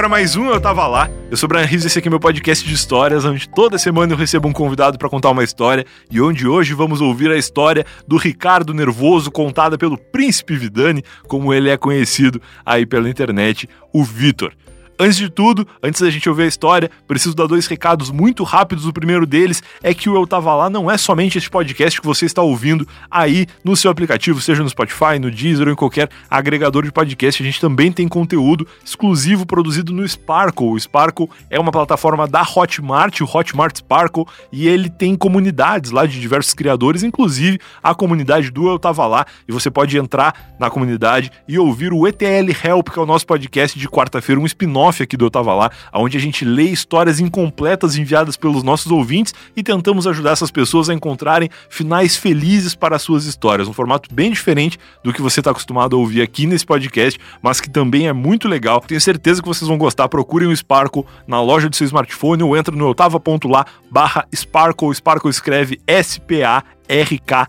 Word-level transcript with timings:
agora 0.00 0.08
mais 0.08 0.34
um 0.34 0.46
Eu 0.46 0.58
Tava 0.58 0.86
Lá. 0.86 1.10
Eu 1.30 1.36
sou 1.36 1.46
o 1.46 1.48
Brian 1.50 1.66
Rios, 1.66 1.84
esse 1.84 1.98
aqui 1.98 2.08
é 2.08 2.10
meu 2.10 2.18
podcast 2.18 2.66
de 2.66 2.72
histórias, 2.72 3.26
onde 3.26 3.46
toda 3.46 3.76
semana 3.76 4.14
eu 4.14 4.16
recebo 4.16 4.48
um 4.48 4.52
convidado 4.52 4.96
para 4.96 5.10
contar 5.10 5.28
uma 5.28 5.44
história 5.44 5.84
e 6.10 6.18
onde 6.22 6.48
hoje 6.48 6.72
vamos 6.72 7.02
ouvir 7.02 7.30
a 7.30 7.36
história 7.36 7.84
do 8.08 8.16
Ricardo 8.16 8.72
Nervoso, 8.72 9.30
contada 9.30 9.76
pelo 9.76 9.98
Príncipe 9.98 10.56
Vidani, 10.56 11.04
como 11.28 11.52
ele 11.52 11.68
é 11.68 11.76
conhecido 11.76 12.40
aí 12.64 12.86
pela 12.86 13.10
internet, 13.10 13.68
o 13.92 14.02
Vitor. 14.02 14.54
Antes 15.02 15.16
de 15.16 15.30
tudo, 15.30 15.66
antes 15.82 16.02
da 16.02 16.10
gente 16.10 16.28
ouvir 16.28 16.42
a 16.42 16.46
história, 16.46 16.90
preciso 17.08 17.34
dar 17.34 17.46
dois 17.46 17.66
recados 17.66 18.10
muito 18.10 18.44
rápidos. 18.44 18.84
O 18.84 18.92
primeiro 18.92 19.24
deles 19.24 19.62
é 19.82 19.94
que 19.94 20.10
o 20.10 20.14
Eu 20.14 20.26
Tava 20.26 20.54
Lá 20.54 20.68
não 20.68 20.90
é 20.90 20.98
somente 20.98 21.38
este 21.38 21.48
podcast 21.48 21.98
que 21.98 22.06
você 22.06 22.26
está 22.26 22.42
ouvindo 22.42 22.86
aí 23.10 23.46
no 23.64 23.74
seu 23.74 23.90
aplicativo, 23.90 24.42
seja 24.42 24.62
no 24.62 24.68
Spotify, 24.68 25.18
no 25.18 25.30
Deezer 25.30 25.68
ou 25.68 25.72
em 25.72 25.76
qualquer 25.76 26.10
agregador 26.28 26.84
de 26.84 26.92
podcast. 26.92 27.42
A 27.42 27.46
gente 27.46 27.58
também 27.58 27.90
tem 27.90 28.06
conteúdo 28.06 28.68
exclusivo 28.84 29.46
produzido 29.46 29.90
no 29.90 30.06
Sparkle. 30.06 30.68
O 30.68 30.78
Sparkle 30.78 31.30
é 31.48 31.58
uma 31.58 31.72
plataforma 31.72 32.28
da 32.28 32.42
Hotmart, 32.42 33.22
o 33.22 33.24
Hotmart 33.24 33.78
Sparkle, 33.78 34.26
e 34.52 34.68
ele 34.68 34.90
tem 34.90 35.16
comunidades 35.16 35.92
lá 35.92 36.04
de 36.04 36.20
diversos 36.20 36.52
criadores, 36.52 37.02
inclusive 37.02 37.58
a 37.82 37.94
comunidade 37.94 38.50
do 38.50 38.68
Eu 38.68 38.78
Tava 38.78 39.06
Lá. 39.06 39.24
E 39.48 39.52
você 39.52 39.70
pode 39.70 39.96
entrar 39.96 40.54
na 40.58 40.68
comunidade 40.68 41.32
e 41.48 41.58
ouvir 41.58 41.90
o 41.90 42.06
ETL 42.06 42.50
Help, 42.62 42.90
que 42.90 42.98
é 42.98 43.02
o 43.02 43.06
nosso 43.06 43.26
podcast 43.26 43.78
de 43.78 43.88
quarta-feira, 43.88 44.38
um 44.38 44.44
spin-off 44.44 44.89
off 44.90 45.02
aqui 45.02 45.16
do 45.16 45.24
Eu 45.24 45.30
Tava 45.30 45.54
Lá, 45.54 45.70
onde 45.94 46.16
a 46.16 46.20
gente 46.20 46.44
lê 46.44 46.64
histórias 46.64 47.20
incompletas 47.20 47.96
enviadas 47.96 48.36
pelos 48.36 48.62
nossos 48.62 48.90
ouvintes 48.90 49.32
e 49.56 49.62
tentamos 49.62 50.06
ajudar 50.06 50.32
essas 50.32 50.50
pessoas 50.50 50.90
a 50.90 50.94
encontrarem 50.94 51.48
finais 51.68 52.16
felizes 52.16 52.74
para 52.74 52.96
as 52.96 53.02
suas 53.02 53.24
histórias. 53.24 53.68
Um 53.68 53.72
formato 53.72 54.12
bem 54.12 54.30
diferente 54.30 54.78
do 55.02 55.12
que 55.12 55.22
você 55.22 55.40
está 55.40 55.52
acostumado 55.52 55.96
a 55.96 55.98
ouvir 55.98 56.20
aqui 56.22 56.46
nesse 56.46 56.66
podcast, 56.66 57.18
mas 57.40 57.60
que 57.60 57.70
também 57.70 58.08
é 58.08 58.12
muito 58.12 58.48
legal. 58.48 58.80
Tenho 58.80 59.00
certeza 59.00 59.40
que 59.40 59.48
vocês 59.48 59.68
vão 59.68 59.78
gostar. 59.78 60.08
Procurem 60.08 60.48
o 60.48 60.56
Sparkle 60.56 61.04
na 61.26 61.40
loja 61.40 61.68
do 61.68 61.76
seu 61.76 61.86
smartphone 61.86 62.42
ou 62.42 62.56
entra 62.56 62.74
no 62.74 62.86
eutava.lá 62.88 63.64
barra 63.90 64.26
Sparkle. 64.34 64.94
Sparkle 64.94 65.30
escreve 65.30 65.80
S-P-A-R-K-L-E. 65.86 67.44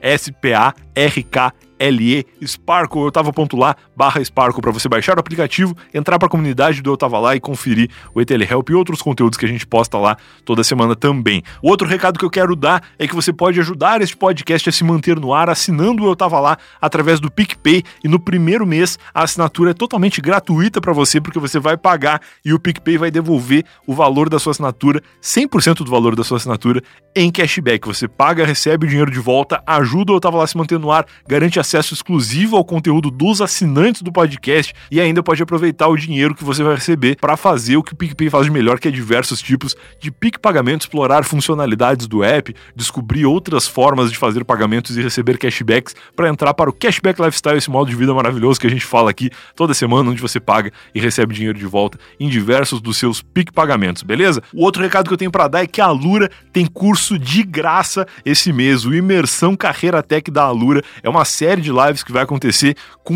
S-P-A-R-K-L-E. 0.00 1.66
LE 1.78 2.26
Sparkle, 2.44 3.02
eu 3.02 3.12
lá, 3.54 3.76
barra 3.96 4.22
Sparkle, 4.22 4.60
para 4.60 4.70
você 4.70 4.88
baixar 4.88 5.16
o 5.16 5.20
aplicativo, 5.20 5.74
entrar 5.94 6.18
para 6.18 6.26
a 6.26 6.30
comunidade 6.30 6.82
do 6.82 6.90
Eu 6.90 6.96
Tava 6.96 7.18
Lá 7.18 7.34
e 7.34 7.40
conferir 7.40 7.90
o 8.14 8.20
ETL 8.20 8.42
Help 8.42 8.70
e 8.70 8.74
outros 8.74 9.00
conteúdos 9.00 9.38
que 9.38 9.46
a 9.46 9.48
gente 9.48 9.66
posta 9.66 9.98
lá 9.98 10.16
toda 10.44 10.62
semana 10.62 10.94
também. 10.94 11.42
O 11.62 11.68
outro 11.68 11.88
recado 11.88 12.18
que 12.18 12.24
eu 12.24 12.30
quero 12.30 12.54
dar 12.54 12.82
é 12.98 13.08
que 13.08 13.14
você 13.14 13.32
pode 13.32 13.58
ajudar 13.58 14.02
este 14.02 14.16
podcast 14.16 14.68
a 14.68 14.72
se 14.72 14.84
manter 14.84 15.18
no 15.18 15.32
ar 15.32 15.48
assinando 15.48 16.02
o 16.02 16.06
Eu 16.06 16.14
Tava 16.14 16.38
Lá 16.38 16.58
através 16.80 17.18
do 17.18 17.30
PicPay 17.30 17.82
e 18.04 18.08
no 18.08 18.20
primeiro 18.20 18.66
mês 18.66 18.98
a 19.14 19.22
assinatura 19.22 19.70
é 19.70 19.74
totalmente 19.74 20.20
gratuita 20.20 20.80
para 20.80 20.92
você 20.92 21.20
porque 21.20 21.38
você 21.38 21.58
vai 21.58 21.76
pagar 21.76 22.20
e 22.44 22.52
o 22.52 22.58
PicPay 22.58 22.98
vai 22.98 23.10
devolver 23.10 23.64
o 23.86 23.94
valor 23.94 24.28
da 24.28 24.38
sua 24.38 24.50
assinatura, 24.50 25.02
100% 25.22 25.78
do 25.78 25.90
valor 25.90 26.14
da 26.14 26.24
sua 26.24 26.36
assinatura 26.36 26.82
em 27.14 27.30
cashback. 27.30 27.86
Você 27.86 28.06
paga, 28.06 28.44
recebe 28.44 28.86
o 28.86 28.88
dinheiro 28.88 29.10
de 29.10 29.18
volta, 29.18 29.62
ajuda 29.66 30.12
o 30.12 30.16
Eu 30.16 30.20
Tava 30.20 30.36
Lá 30.36 30.44
a 30.44 30.46
se 30.46 30.56
manter 30.56 30.78
no 30.78 30.90
ar, 30.90 31.06
garante 31.26 31.58
acesso 31.58 31.94
exclusivo 31.94 32.56
ao 32.56 32.64
conteúdo 32.64 33.10
dos 33.10 33.40
assinantes 33.40 33.85
do 33.94 34.12
podcast 34.12 34.74
e 34.90 35.00
ainda 35.00 35.22
pode 35.22 35.42
aproveitar 35.42 35.88
o 35.88 35.96
dinheiro 35.96 36.34
que 36.34 36.44
você 36.44 36.62
vai 36.62 36.74
receber 36.74 37.16
para 37.16 37.36
fazer 37.36 37.76
o 37.76 37.82
que 37.82 37.92
o 37.92 37.96
PicPay 37.96 38.28
faz 38.28 38.46
de 38.46 38.50
melhor, 38.50 38.78
que 38.78 38.88
é 38.88 38.90
diversos 38.90 39.40
tipos 39.40 39.76
de 40.00 40.10
PIC 40.10 40.38
pagamento, 40.38 40.82
explorar 40.82 41.24
funcionalidades 41.24 42.06
do 42.06 42.22
app, 42.22 42.54
descobrir 42.74 43.26
outras 43.26 43.66
formas 43.66 44.10
de 44.10 44.18
fazer 44.18 44.44
pagamentos 44.44 44.96
e 44.96 45.02
receber 45.02 45.38
cashbacks 45.38 45.94
para 46.14 46.28
entrar 46.28 46.54
para 46.54 46.70
o 46.70 46.72
Cashback 46.72 47.20
Lifestyle, 47.20 47.56
esse 47.56 47.70
modo 47.70 47.88
de 47.88 47.96
vida 47.96 48.12
maravilhoso 48.12 48.60
que 48.60 48.66
a 48.66 48.70
gente 48.70 48.84
fala 48.84 49.10
aqui 49.10 49.30
toda 49.54 49.74
semana, 49.74 50.10
onde 50.10 50.20
você 50.20 50.40
paga 50.40 50.72
e 50.94 51.00
recebe 51.00 51.34
dinheiro 51.34 51.58
de 51.58 51.66
volta 51.66 51.98
em 52.18 52.28
diversos 52.28 52.80
dos 52.80 52.96
seus 52.96 53.22
PIC 53.22 53.52
pagamentos, 53.52 54.02
beleza? 54.02 54.42
O 54.52 54.62
outro 54.62 54.82
recado 54.82 55.08
que 55.08 55.14
eu 55.14 55.18
tenho 55.18 55.30
para 55.30 55.48
dar 55.48 55.62
é 55.62 55.66
que 55.66 55.80
a 55.80 55.86
Alura 55.86 56.30
tem 56.52 56.66
curso 56.66 57.18
de 57.18 57.42
graça 57.42 58.06
esse 58.24 58.52
mês, 58.52 58.84
o 58.84 58.94
Imersão 58.94 59.56
Carreira 59.56 60.02
Tech 60.02 60.30
da 60.30 60.42
Alura. 60.42 60.82
É 61.02 61.08
uma 61.08 61.24
série 61.24 61.60
de 61.60 61.70
lives 61.72 62.02
que 62.02 62.12
vai 62.12 62.22
acontecer 62.22 62.76
com 63.04 63.14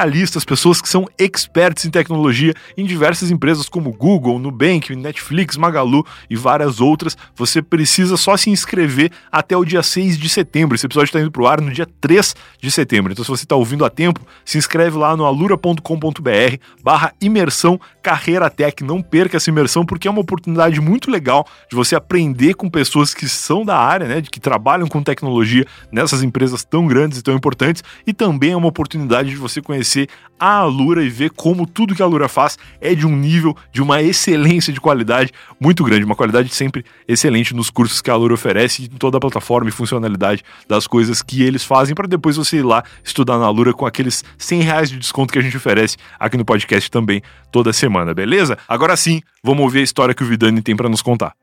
especialistas, 0.00 0.44
pessoas 0.44 0.80
que 0.80 0.88
são 0.88 1.06
experts 1.18 1.84
em 1.84 1.90
tecnologia 1.90 2.54
em 2.76 2.84
diversas 2.84 3.30
empresas 3.30 3.68
como 3.68 3.92
Google, 3.92 4.38
Nubank, 4.38 4.94
Netflix, 4.96 5.56
Magalu 5.56 6.06
e 6.28 6.36
várias 6.36 6.80
outras. 6.80 7.16
Você 7.34 7.60
precisa 7.60 8.16
só 8.16 8.36
se 8.36 8.50
inscrever 8.50 9.10
até 9.30 9.56
o 9.56 9.64
dia 9.64 9.82
6 9.82 10.18
de 10.18 10.28
setembro. 10.28 10.74
Esse 10.74 10.86
episódio 10.86 11.08
está 11.08 11.20
indo 11.20 11.30
para 11.30 11.42
o 11.42 11.46
ar 11.46 11.60
no 11.60 11.72
dia 11.72 11.86
3 12.00 12.34
de 12.60 12.70
setembro. 12.70 13.12
Então, 13.12 13.24
se 13.24 13.30
você 13.30 13.44
está 13.44 13.56
ouvindo 13.56 13.84
a 13.84 13.90
tempo, 13.90 14.20
se 14.44 14.58
inscreve 14.58 14.96
lá 14.96 15.16
no 15.16 15.24
alura.com.br 15.24 16.56
barra 16.82 17.12
imersão 17.20 17.78
carreira 18.02 18.50
tech. 18.50 18.82
Não 18.82 19.02
perca 19.02 19.36
essa 19.36 19.50
imersão, 19.50 19.84
porque 19.84 20.08
é 20.08 20.10
uma 20.10 20.20
oportunidade 20.20 20.80
muito 20.80 21.10
legal 21.10 21.46
de 21.68 21.76
você 21.76 21.94
aprender 21.94 22.54
com 22.54 22.68
pessoas 22.68 23.14
que 23.14 23.28
são 23.28 23.64
da 23.64 23.76
área, 23.76 24.06
né? 24.06 24.20
De 24.20 24.30
que 24.30 24.40
trabalham 24.40 24.88
com 24.88 25.02
tecnologia 25.02 25.66
nessas 25.92 26.22
empresas 26.22 26.64
tão 26.64 26.86
grandes 26.86 27.18
e 27.18 27.22
tão 27.22 27.34
importantes 27.34 27.82
e 28.06 28.12
também 28.12 28.52
é 28.52 28.56
uma 28.56 28.68
oportunidade 28.68 29.30
de 29.30 29.36
você 29.36 29.60
conhecer 29.60 30.08
a 30.40 30.56
Alura 30.56 31.04
e 31.04 31.10
ver 31.10 31.30
como 31.30 31.66
tudo 31.66 31.94
que 31.94 32.02
a 32.02 32.04
Alura 32.06 32.28
faz 32.28 32.58
é 32.80 32.94
de 32.94 33.06
um 33.06 33.14
nível, 33.14 33.54
de 33.70 33.82
uma 33.82 34.02
excelência 34.02 34.72
de 34.72 34.80
qualidade 34.80 35.30
muito 35.60 35.84
grande, 35.84 36.04
uma 36.04 36.16
qualidade 36.16 36.52
sempre 36.54 36.84
excelente 37.06 37.54
nos 37.54 37.68
cursos 37.68 38.00
que 38.00 38.10
a 38.10 38.14
Alura 38.14 38.32
oferece, 38.32 38.84
em 38.84 38.96
toda 38.96 39.18
a 39.18 39.20
plataforma 39.20 39.68
e 39.68 39.72
funcionalidade 39.72 40.42
das 40.66 40.86
coisas 40.86 41.20
que 41.20 41.42
eles 41.42 41.62
fazem, 41.62 41.94
para 41.94 42.08
depois 42.08 42.36
você 42.36 42.56
ir 42.56 42.62
lá 42.62 42.82
estudar 43.04 43.38
na 43.38 43.44
Alura 43.44 43.74
com 43.74 43.84
aqueles 43.84 44.24
100 44.38 44.62
reais 44.62 44.88
de 44.88 44.98
desconto 44.98 45.32
que 45.32 45.38
a 45.38 45.42
gente 45.42 45.56
oferece 45.56 45.98
aqui 46.18 46.38
no 46.38 46.44
podcast 46.44 46.90
também 46.90 47.22
toda 47.52 47.72
semana, 47.72 48.14
beleza? 48.14 48.56
Agora 48.66 48.96
sim, 48.96 49.20
vamos 49.44 49.62
ouvir 49.62 49.80
a 49.80 49.82
história 49.82 50.14
que 50.14 50.22
o 50.22 50.26
Vidani 50.26 50.62
tem 50.62 50.74
para 50.74 50.88
nos 50.88 51.02
contar. 51.02 51.34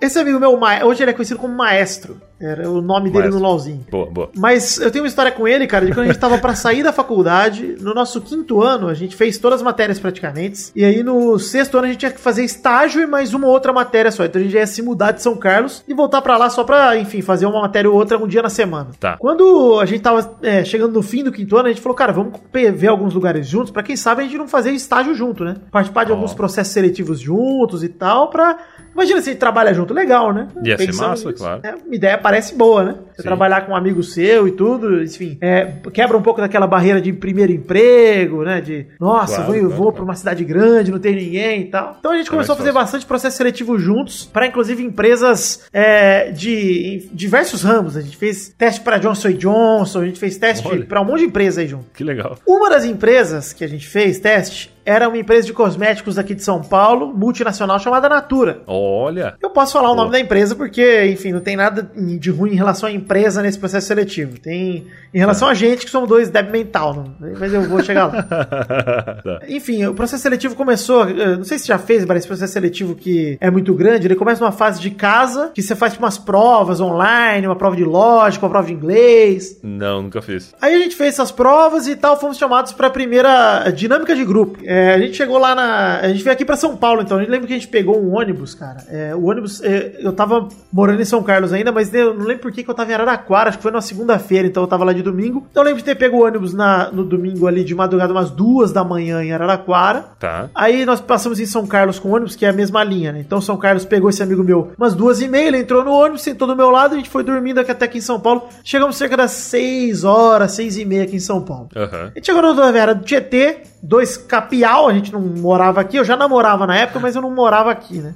Esse 0.00 0.18
amigo 0.18 0.38
meu, 0.38 0.60
hoje 0.84 1.02
ele 1.02 1.10
é 1.10 1.14
conhecido 1.14 1.40
como 1.40 1.54
Maestro. 1.54 2.20
Era 2.40 2.68
o 2.70 2.82
nome 2.82 3.10
dele 3.10 3.24
Maestro. 3.24 3.40
no 3.40 3.48
LOLzinho. 3.48 3.86
Boa, 3.90 4.06
boa. 4.06 4.30
Mas 4.36 4.78
eu 4.78 4.90
tenho 4.90 5.04
uma 5.04 5.08
história 5.08 5.32
com 5.32 5.48
ele, 5.48 5.66
cara, 5.66 5.86
de 5.86 5.92
quando 5.92 6.04
a 6.04 6.12
gente 6.12 6.20
tava 6.20 6.38
para 6.38 6.54
sair 6.54 6.82
da 6.82 6.92
faculdade. 6.92 7.76
No 7.80 7.94
nosso 7.94 8.20
quinto 8.20 8.62
ano, 8.62 8.88
a 8.88 8.94
gente 8.94 9.16
fez 9.16 9.38
todas 9.38 9.60
as 9.60 9.64
matérias 9.64 9.98
praticamente. 9.98 10.70
E 10.74 10.84
aí 10.84 11.02
no 11.02 11.38
sexto 11.38 11.78
ano 11.78 11.86
a 11.86 11.88
gente 11.88 11.98
tinha 11.98 12.10
que 12.10 12.20
fazer 12.20 12.44
estágio 12.44 13.00
e 13.00 13.06
mais 13.06 13.32
uma 13.32 13.46
outra 13.46 13.72
matéria 13.72 14.10
só. 14.10 14.24
Então 14.24 14.40
a 14.40 14.44
gente 14.44 14.54
ia 14.54 14.66
se 14.66 14.82
mudar 14.82 15.12
de 15.12 15.22
São 15.22 15.36
Carlos 15.36 15.82
e 15.88 15.94
voltar 15.94 16.20
para 16.20 16.36
lá 16.36 16.50
só 16.50 16.62
pra, 16.62 16.96
enfim, 16.98 17.22
fazer 17.22 17.46
uma 17.46 17.62
matéria 17.62 17.90
ou 17.90 17.96
outra 17.96 18.18
um 18.18 18.26
dia 18.26 18.42
na 18.42 18.50
semana. 18.50 18.90
Tá. 19.00 19.16
Quando 19.18 19.80
a 19.80 19.86
gente 19.86 20.02
tava 20.02 20.36
é, 20.42 20.62
chegando 20.64 20.92
no 20.92 21.02
fim 21.02 21.24
do 21.24 21.32
quinto 21.32 21.56
ano, 21.56 21.68
a 21.68 21.72
gente 21.72 21.80
falou, 21.80 21.96
cara, 21.96 22.12
vamos 22.12 22.38
ver 22.52 22.88
alguns 22.88 23.14
lugares 23.14 23.46
juntos, 23.46 23.70
para 23.70 23.82
quem 23.82 23.96
sabe 23.96 24.22
a 24.22 24.24
gente 24.24 24.36
não 24.36 24.48
fazer 24.48 24.72
estágio 24.72 25.14
junto, 25.14 25.44
né? 25.44 25.56
Participar 25.70 26.04
de 26.04 26.12
oh. 26.12 26.14
alguns 26.14 26.34
processos 26.34 26.72
seletivos 26.72 27.18
juntos 27.18 27.82
e 27.82 27.88
tal, 27.88 28.28
pra 28.28 28.58
Imagina 28.96 29.20
se 29.20 29.34
trabalha 29.34 29.74
junto, 29.74 29.92
legal, 29.92 30.32
né? 30.32 30.48
Ia 30.64 30.78
ser 30.78 30.94
massa, 30.94 31.28
nisso. 31.28 31.34
claro. 31.34 31.60
É, 31.62 31.74
uma 31.74 31.94
ideia 31.94 32.16
parece 32.16 32.54
boa, 32.54 32.82
né? 32.82 32.94
Você 33.14 33.20
Sim. 33.20 33.28
trabalhar 33.28 33.66
com 33.66 33.72
um 33.72 33.76
amigo 33.76 34.02
seu 34.02 34.48
e 34.48 34.52
tudo, 34.52 35.02
enfim, 35.02 35.36
é, 35.38 35.70
quebra 35.92 36.16
um 36.16 36.22
pouco 36.22 36.40
daquela 36.40 36.66
barreira 36.66 36.98
de 36.98 37.12
primeiro 37.12 37.52
emprego, 37.52 38.42
né? 38.42 38.62
De, 38.62 38.86
nossa, 38.98 39.36
claro, 39.36 39.52
vou, 39.52 39.60
claro, 39.60 39.68
vou 39.68 39.78
claro. 39.78 39.92
pra 39.96 40.04
uma 40.04 40.14
cidade 40.14 40.42
grande, 40.44 40.90
não 40.90 40.98
tem 40.98 41.14
ninguém 41.14 41.60
e 41.60 41.64
tal. 41.66 41.96
Então 41.98 42.12
a 42.12 42.16
gente 42.16 42.30
começou 42.30 42.54
a 42.54 42.56
fazer 42.56 42.72
bastante 42.72 43.04
processo 43.04 43.36
seletivo 43.36 43.78
juntos, 43.78 44.24
para 44.24 44.46
inclusive 44.46 44.82
empresas 44.82 45.68
é, 45.74 46.30
de 46.30 47.10
diversos 47.12 47.62
ramos. 47.62 47.98
A 47.98 48.00
gente 48.00 48.16
fez 48.16 48.48
teste 48.56 48.80
para 48.80 48.96
Johnson 48.96 49.32
Johnson, 49.32 50.00
a 50.00 50.06
gente 50.06 50.18
fez 50.18 50.38
teste 50.38 50.84
para 50.84 51.02
um 51.02 51.04
monte 51.04 51.20
de 51.20 51.26
empresa 51.26 51.60
aí 51.60 51.68
junto. 51.68 51.84
Que 51.92 52.02
legal. 52.02 52.38
Uma 52.46 52.70
das 52.70 52.84
empresas 52.86 53.52
que 53.52 53.62
a 53.62 53.68
gente 53.68 53.86
fez 53.86 54.18
teste 54.18 54.75
era 54.86 55.08
uma 55.08 55.18
empresa 55.18 55.48
de 55.48 55.52
cosméticos 55.52 56.16
aqui 56.16 56.32
de 56.32 56.44
São 56.44 56.62
Paulo, 56.62 57.12
multinacional, 57.12 57.78
chamada 57.80 58.08
Natura. 58.08 58.62
Olha! 58.68 59.34
Eu 59.42 59.50
posso 59.50 59.72
falar 59.72 59.90
o 59.90 59.96
nome 59.96 60.12
da 60.12 60.20
empresa 60.20 60.54
porque, 60.54 61.06
enfim, 61.06 61.32
não 61.32 61.40
tem 61.40 61.56
nada 61.56 61.90
de 61.96 62.30
ruim 62.30 62.52
em 62.52 62.56
relação 62.56 62.88
à 62.88 62.92
empresa 62.92 63.42
nesse 63.42 63.58
processo 63.58 63.88
seletivo. 63.88 64.38
Tem 64.38 64.86
em 65.12 65.18
relação 65.18 65.48
a 65.48 65.54
gente 65.54 65.84
que 65.84 65.90
somos 65.90 66.08
dois 66.08 66.28
débil 66.28 66.52
mental, 66.52 66.94
não, 66.94 67.32
mas 67.38 67.52
eu 67.52 67.62
vou 67.62 67.82
chegar 67.82 68.06
lá. 68.06 68.22
tá. 68.22 69.40
Enfim, 69.48 69.84
o 69.86 69.94
processo 69.94 70.22
seletivo 70.22 70.54
começou, 70.54 71.04
não 71.06 71.44
sei 71.44 71.58
se 71.58 71.66
já 71.66 71.78
fez, 71.78 72.04
mas 72.04 72.18
esse 72.18 72.28
processo 72.28 72.52
seletivo 72.52 72.94
que 72.94 73.36
é 73.40 73.50
muito 73.50 73.74
grande, 73.74 74.06
ele 74.06 74.14
começa 74.14 74.40
numa 74.40 74.52
fase 74.52 74.80
de 74.80 74.90
casa, 74.90 75.50
que 75.52 75.62
você 75.62 75.74
faz 75.74 75.94
tipo, 75.94 76.04
umas 76.04 76.18
provas 76.18 76.80
online, 76.80 77.46
uma 77.46 77.56
prova 77.56 77.74
de 77.74 77.84
lógica, 77.84 78.46
uma 78.46 78.50
prova 78.50 78.68
de 78.68 78.74
inglês. 78.74 79.58
Não, 79.62 80.02
nunca 80.02 80.22
fiz. 80.22 80.54
Aí 80.62 80.74
a 80.74 80.78
gente 80.78 80.94
fez 80.94 81.14
essas 81.14 81.32
provas 81.32 81.88
e 81.88 81.96
tal, 81.96 82.20
fomos 82.20 82.36
chamados 82.36 82.72
para 82.72 82.86
a 82.86 82.90
primeira 82.90 83.68
dinâmica 83.70 84.14
de 84.14 84.24
grupo. 84.24 84.58
É, 84.64 84.75
É, 84.76 84.92
a 84.92 84.98
gente 84.98 85.16
chegou 85.16 85.38
lá 85.38 85.54
na. 85.54 86.00
A 86.00 86.08
gente 86.08 86.22
veio 86.22 86.34
aqui 86.34 86.44
pra 86.44 86.54
São 86.54 86.76
Paulo, 86.76 87.00
então. 87.00 87.16
A 87.16 87.20
gente 87.20 87.30
lembra 87.30 87.46
que 87.46 87.54
a 87.54 87.56
gente 87.56 87.68
pegou 87.68 87.98
um 87.98 88.14
ônibus, 88.14 88.54
cara. 88.54 88.84
É, 88.90 89.14
o 89.14 89.24
ônibus. 89.24 89.62
é, 89.62 89.96
eu 90.00 90.12
tava 90.12 90.48
morando 90.70 91.00
em 91.00 91.04
São 91.04 91.22
Carlos 91.22 91.50
ainda, 91.50 91.72
mas 91.72 91.92
eu 91.94 92.12
não 92.12 92.26
lembro 92.26 92.42
por 92.42 92.52
que 92.52 92.62
que 92.62 92.68
eu 92.68 92.74
tava 92.74 92.90
em 92.90 92.94
Araraquara. 92.94 93.48
Acho 93.48 93.58
que 93.58 93.62
foi 93.62 93.72
na 93.72 93.80
segunda-feira, 93.80 94.46
então 94.46 94.62
eu 94.62 94.66
tava 94.66 94.84
lá 94.84 94.92
de 94.92 95.02
domingo. 95.02 95.46
Então 95.50 95.62
eu 95.62 95.64
lembro 95.64 95.78
de 95.78 95.84
ter 95.84 95.94
pego 95.94 96.18
o 96.18 96.26
ônibus 96.26 96.52
na, 96.52 96.90
no 96.90 97.04
domingo 97.04 97.46
ali 97.46 97.64
de 97.64 97.74
madrugada, 97.74 98.12
umas 98.12 98.30
duas 98.30 98.70
da 98.70 98.84
manhã 98.84 99.24
em 99.24 99.32
Araraquara. 99.32 100.04
Tá. 100.18 100.50
Aí 100.54 100.84
nós 100.84 101.00
passamos 101.00 101.40
em 101.40 101.46
São 101.46 101.66
Carlos 101.66 101.98
com 101.98 102.10
o 102.10 102.14
ônibus, 102.14 102.36
que 102.36 102.44
é 102.44 102.50
a 102.50 102.52
mesma 102.52 102.84
linha, 102.84 103.12
né? 103.12 103.20
Então 103.20 103.40
São 103.40 103.56
Carlos 103.56 103.86
pegou 103.86 104.10
esse 104.10 104.22
amigo 104.22 104.44
meu 104.44 104.72
umas 104.76 104.94
duas 104.94 105.22
e 105.22 105.28
meia, 105.28 105.48
ele 105.48 105.58
entrou 105.58 105.82
no 105.82 105.92
ônibus, 105.92 106.20
sentou 106.20 106.46
do 106.46 106.54
meu 106.54 106.70
lado, 106.70 106.94
a 106.94 106.96
gente 106.98 107.08
foi 107.08 107.22
dormindo 107.22 107.60
aqui 107.60 107.70
até 107.70 107.86
aqui 107.86 107.96
em 107.96 108.02
São 108.02 108.20
Paulo. 108.20 108.46
Chegamos 108.62 108.96
cerca 108.96 109.16
das 109.16 109.30
seis 109.30 110.04
horas, 110.04 110.52
seis 110.52 110.76
e 110.76 110.84
meia 110.84 111.04
aqui 111.04 111.16
em 111.16 111.20
São 111.20 111.40
Paulo. 111.40 111.70
Aham. 111.74 112.10
A 112.14 112.18
gente 112.18 112.26
chegou 112.26 112.42
na 112.42 112.48
rodoviária 112.48 112.94
do 112.94 113.04
Tietê, 113.04 113.62
dois 113.86 114.16
capial, 114.16 114.88
a 114.88 114.92
gente 114.94 115.12
não 115.12 115.20
morava 115.20 115.80
aqui, 115.80 115.96
eu 115.96 116.04
já 116.04 116.16
namorava 116.16 116.66
na 116.66 116.76
época, 116.76 116.98
mas 117.00 117.14
eu 117.16 117.22
não 117.22 117.30
morava 117.30 117.70
aqui, 117.70 117.98
né? 117.98 118.14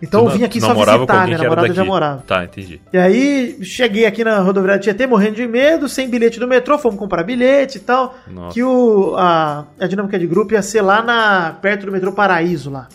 Então 0.00 0.24
eu 0.24 0.30
vim 0.30 0.42
aqui 0.42 0.60
só 0.60 0.74
visitar, 0.74 1.22
minha 1.26 1.36
era 1.36 1.44
namorada 1.44 1.72
já 1.72 1.84
morava. 1.84 2.24
Tá, 2.26 2.42
entendi. 2.42 2.80
E 2.92 2.98
aí, 2.98 3.58
cheguei 3.62 4.04
aqui 4.04 4.24
na 4.24 4.40
rodoviária 4.40 4.80
do 4.80 4.82
Tietê, 4.82 5.06
morrendo 5.06 5.36
de 5.36 5.46
medo, 5.46 5.88
sem 5.88 6.10
bilhete 6.10 6.40
do 6.40 6.48
metrô, 6.48 6.76
fomos 6.76 6.98
comprar 6.98 7.22
bilhete 7.22 7.78
e 7.78 7.80
tal. 7.80 8.16
Nossa. 8.26 8.52
Que 8.52 8.64
o, 8.64 9.14
a, 9.16 9.64
a 9.78 9.86
dinâmica 9.86 10.18
de 10.18 10.26
grupo 10.26 10.54
ia 10.54 10.62
ser 10.62 10.80
lá 10.82 11.02
na, 11.02 11.52
perto 11.62 11.86
do 11.86 11.92
metrô 11.92 12.10
Paraíso, 12.10 12.68
lá, 12.68 12.88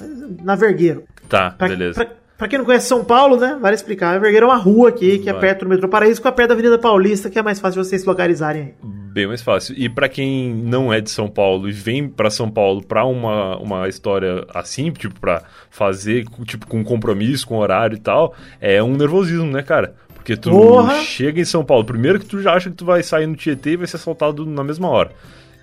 na 0.44 0.56
Vergueiro. 0.56 1.06
Tá, 1.30 1.52
Pra, 1.58 1.70
beleza. 1.70 2.04
pra- 2.04 2.14
pra 2.38 2.48
quem 2.48 2.60
não 2.60 2.66
conhece 2.66 2.88
São 2.88 3.04
Paulo, 3.04 3.38
né, 3.38 3.58
vale 3.60 3.76
explicar. 3.76 4.24
É 4.24 4.46
uma 4.46 4.56
rua 4.56 4.90
aqui, 4.90 5.20
que 5.20 5.30
é 5.30 5.34
Vai. 5.34 5.42
perto 5.42 5.66
do 5.66 5.70
metrô 5.70 5.90
Paraíso, 5.90 6.22
com 6.22 6.28
a 6.28 6.32
perto 6.32 6.50
da 6.50 6.54
Avenida 6.54 6.78
Paulista, 6.78 7.30
que 7.30 7.40
é 7.40 7.42
mais 7.42 7.60
fácil 7.60 7.84
vocês 7.84 8.06
localizarem 8.06 8.62
aí. 8.62 8.74
Bem 8.84 9.26
mais 9.28 9.42
fácil. 9.42 9.74
E 9.78 9.90
pra 9.90 10.08
quem 10.08 10.54
não 10.54 10.94
é 10.94 11.02
de 11.02 11.10
São 11.10 11.28
Paulo 11.28 11.68
e 11.68 11.72
vem 11.72 12.08
pra 12.08 12.30
São 12.30 12.50
Paulo 12.50 12.84
pra 12.84 13.04
uma, 13.04 13.58
uma 13.58 13.88
história 13.88 14.46
assim, 14.54 14.92
tipo, 14.92 15.20
pra 15.20 15.42
fazer 15.70 16.26
tipo, 16.46 16.68
com 16.68 16.84
compromisso, 16.84 17.48
com 17.48 17.58
horário 17.58 17.96
e 17.96 18.00
tal, 18.00 18.36
é 18.62 18.82
um 18.84 18.96
nervosismo, 18.96 19.52
né, 19.52 19.64
cara? 19.64 19.96
Porque 20.14 20.36
tu 20.36 20.52
Porra! 20.52 20.96
chega 21.02 21.40
em 21.40 21.46
São 21.46 21.64
Paulo, 21.64 21.86
primeiro 21.86 22.20
que 22.20 22.26
tu 22.26 22.42
já 22.42 22.54
acha 22.54 22.70
que 22.70 22.76
tu 22.76 22.86
vai 22.86 23.02
sair 23.02 23.26
no 23.26 23.36
Tietê 23.36 23.72
e 23.72 23.78
vai 23.78 23.88
ser 23.88 23.96
assaltado 23.96 24.46
na 24.46 24.64
mesma 24.64 24.88
hora. 24.90 25.12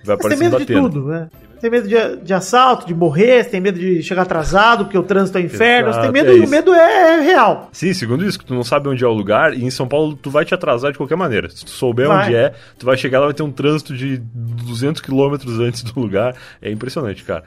Vai 0.05 0.17
Mas 0.21 0.27
tem 0.27 0.37
medo 0.37 0.57
de 0.57 0.65
batendo. 0.65 0.89
tudo, 0.89 1.07
né? 1.07 1.29
Tem 1.59 1.71
medo 1.71 1.87
de, 1.87 2.17
de 2.17 2.33
assalto, 2.33 2.85
de 2.85 2.93
morrer, 2.93 3.43
você 3.43 3.49
tem 3.49 3.61
medo 3.61 3.79
de 3.79 4.03
chegar 4.03 4.21
atrasado, 4.23 4.85
porque 4.85 4.97
o 4.97 5.03
trânsito 5.03 5.37
é 5.37 5.41
inferno. 5.41 5.91
Você 5.91 5.99
tem 6.01 6.09
Exato, 6.09 6.13
medo, 6.13 6.29
é 6.29 6.35
e 6.35 6.45
o 6.45 6.49
medo 6.49 6.73
é, 6.73 7.17
é 7.17 7.21
real. 7.21 7.69
Sim, 7.71 7.93
segundo 7.93 8.23
isso, 8.25 8.37
que 8.37 8.45
tu 8.45 8.53
não 8.53 8.63
sabe 8.63 8.87
onde 8.89 9.03
é 9.03 9.07
o 9.07 9.13
lugar, 9.13 9.53
e 9.53 9.63
em 9.63 9.71
São 9.71 9.87
Paulo 9.87 10.15
tu 10.15 10.29
vai 10.29 10.45
te 10.45 10.53
atrasar 10.53 10.91
de 10.91 10.97
qualquer 10.97 11.15
maneira. 11.15 11.49
Se 11.49 11.63
tu 11.65 11.71
souber 11.71 12.07
Vai. 12.07 12.25
onde 12.27 12.35
é, 12.35 12.53
tu 12.77 12.85
vai 12.85 12.97
chegar 12.97 13.19
lá 13.19 13.25
vai 13.25 13.33
ter 13.33 13.41
um 13.41 13.51
trânsito 13.51 13.95
de 13.95 14.17
200 14.17 15.01
quilômetros 15.01 15.59
antes 15.59 15.81
do 15.81 15.99
lugar. 15.99 16.35
É 16.61 16.69
impressionante, 16.69 17.23
cara. 17.23 17.43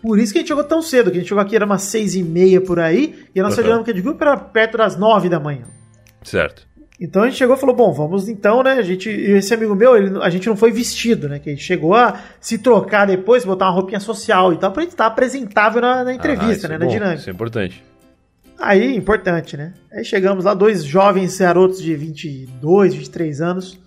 Por 0.00 0.18
isso 0.18 0.32
que 0.32 0.38
a 0.38 0.40
gente 0.40 0.48
chegou 0.48 0.62
tão 0.64 0.80
cedo, 0.80 1.10
que 1.10 1.16
a 1.16 1.20
gente 1.20 1.28
chegou 1.28 1.42
aqui 1.42 1.56
era 1.56 1.66
umas 1.66 1.82
seis 1.82 2.14
e 2.14 2.22
meia 2.22 2.60
por 2.60 2.78
aí, 2.78 3.16
e 3.34 3.40
a 3.40 3.42
nossa 3.42 3.60
Uhum. 3.60 3.66
dinâmica 3.66 3.92
de 3.92 4.00
grupo 4.00 4.22
era 4.22 4.36
perto 4.36 4.78
das 4.78 4.96
nove 4.96 5.28
da 5.28 5.40
manhã. 5.40 5.64
Certo. 6.22 6.67
Então 7.00 7.22
a 7.22 7.26
gente 7.28 7.38
chegou 7.38 7.54
e 7.54 7.58
falou, 7.58 7.76
bom, 7.76 7.92
vamos 7.92 8.28
então, 8.28 8.62
né? 8.62 8.72
A 8.72 8.82
gente, 8.82 9.08
e 9.08 9.30
esse 9.32 9.54
amigo 9.54 9.74
meu, 9.74 9.96
ele- 9.96 10.18
a 10.20 10.28
gente 10.30 10.48
não 10.48 10.56
foi 10.56 10.72
vestido, 10.72 11.28
né? 11.28 11.38
Que 11.38 11.50
a 11.50 11.52
gente 11.52 11.62
chegou 11.64 11.94
a 11.94 12.20
se 12.40 12.58
trocar 12.58 13.06
depois, 13.06 13.44
botar 13.44 13.66
uma 13.66 13.72
roupinha 13.72 14.00
social 14.00 14.52
e 14.52 14.56
tal, 14.58 14.72
pra 14.72 14.82
gente 14.82 14.92
estar 14.92 15.06
apresentável 15.06 15.80
na, 15.80 16.02
na 16.02 16.10
Ah, 16.10 16.14
entrevista, 16.14 16.52
isso 16.52 16.68
né? 16.68 16.74
é 16.74 16.78
na 16.78 16.84
bom, 16.86 16.90
dinâmica. 16.90 17.20
Isso 17.20 17.30
é 17.30 17.32
importante. 17.32 17.84
Aí, 18.60 18.96
importante, 18.96 19.56
né? 19.56 19.72
Aí 19.92 20.04
chegamos 20.04 20.44
lá, 20.44 20.52
dois 20.54 20.84
jovens 20.84 21.38
garotos 21.38 21.80
de 21.80 21.94
22, 21.94 22.92
23 22.94 23.40
anos. 23.40 23.78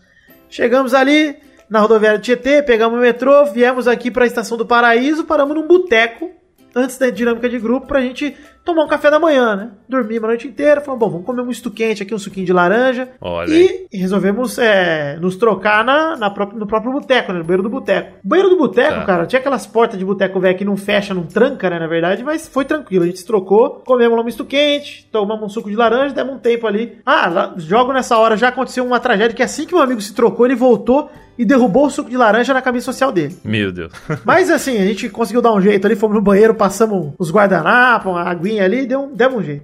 Chegamos 0.50 0.94
ali 0.94 1.36
na 1.70 1.80
rodoviária 1.80 2.18
do 2.18 2.22
Tietê, 2.22 2.62
pegamos 2.64 2.98
o 2.98 3.02
metrô, 3.02 3.46
viemos 3.46 3.88
aqui 3.88 4.10
pra 4.10 4.26
estação 4.26 4.58
do 4.58 4.66
Paraíso, 4.66 5.26
paramos 5.26 5.56
num 5.56 5.68
boteco 5.68 6.30
antes 6.74 6.98
da 6.98 7.10
dinâmica 7.10 7.50
de 7.50 7.60
grupo 7.60 7.88
pra 7.88 8.00
gente 8.00 8.36
tomar 8.64 8.84
um 8.84 8.88
café 8.88 9.10
da 9.10 9.20
manhã, 9.20 9.56
né? 9.56 9.70
Dormimos 9.90 10.24
a 10.24 10.28
noite 10.28 10.48
inteira, 10.48 10.82
falamos, 10.82 11.00
bom, 11.06 11.12
vamos 11.12 11.26
comer 11.26 11.42
um 11.42 11.46
misto 11.46 11.70
quente 11.72 12.04
aqui, 12.04 12.14
um 12.14 12.20
suquinho 12.20 12.46
de 12.46 12.54
laranja. 12.54 13.10
Olha. 13.20 13.50
E 13.52 13.88
resolvemos 13.94 14.58
é, 14.58 15.18
nos 15.20 15.36
trocar 15.36 15.84
na, 15.84 16.16
na 16.16 16.30
própria- 16.30 16.60
no 16.60 16.68
próprio 16.68 16.92
boteco, 16.94 17.32
né? 17.34 17.40
No 17.40 17.44
banheiro 17.46 17.64
do 17.64 17.70
boteco. 17.70 18.18
Banheiro 18.24 18.50
do 18.50 18.58
boteco, 18.58 19.00
Tá. 19.00 19.06
cara, 19.06 19.26
tinha 19.26 19.40
aquelas 19.40 19.66
portas 19.66 19.98
de 20.00 20.06
boteco 20.06 20.40
velho 20.40 20.58
que 20.58 20.66
não 20.66 20.78
fecha, 20.78 21.14
não 21.14 21.24
tranca, 21.24 21.70
né? 21.70 21.80
Na 21.80 21.88
verdade, 21.88 22.24
mas 22.24 22.48
foi 22.48 22.64
tranquilo. 22.66 23.04
A 23.04 23.08
gente 23.08 23.20
se 23.20 23.26
trocou, 23.26 23.82
comemos 23.86 24.16
lá 24.16 24.22
um 24.22 24.26
misto 24.26 24.46
quente, 24.46 25.08
tomamos 25.12 25.44
um 25.46 25.50
suco 25.50 25.70
de 25.70 25.76
laranja, 25.76 26.14
demos 26.14 26.36
um 26.36 26.40
tempo 26.40 26.68
ali. 26.68 26.98
Ah, 27.06 27.28
lá, 27.28 27.54
jogo 27.58 27.92
nessa 27.94 28.18
hora 28.18 28.38
já 28.38 28.50
aconteceu 28.50 28.86
uma 28.86 29.00
tragédia 29.00 29.36
que 29.36 29.44
assim 29.44 29.66
que 29.66 29.74
meu 29.74 29.84
amigo 29.84 30.00
se 30.02 30.14
trocou, 30.14 30.46
ele 30.46 30.56
voltou 30.56 31.10
e 31.38 31.46
derrubou 31.46 31.88
o 31.88 31.90
suco 31.90 32.10
de 32.10 32.18
laranja 32.18 32.54
na 32.54 32.62
camisa 32.62 32.86
social 32.86 33.12
dele. 33.12 33.36
Meu 33.44 33.72
Deus. 33.72 33.92
Mas 34.24 34.52
assim, 34.52 34.78
a 34.78 34.86
gente 34.86 35.10
conseguiu 35.10 35.42
dar 35.42 35.54
um 35.54 35.62
jeito 35.62 35.88
ali, 35.88 35.96
fomos 35.96 36.16
no 36.16 36.22
banheiro, 36.22 36.54
passamos 36.54 37.14
os 37.18 37.32
guardanapos, 37.32 38.12
uma 38.12 38.22
aguinha 38.22 38.51
ali, 38.60 38.86
deu, 38.86 39.02
um- 39.04 39.14
demos 39.16 39.40
um 39.40 39.44
jeito. 39.44 39.64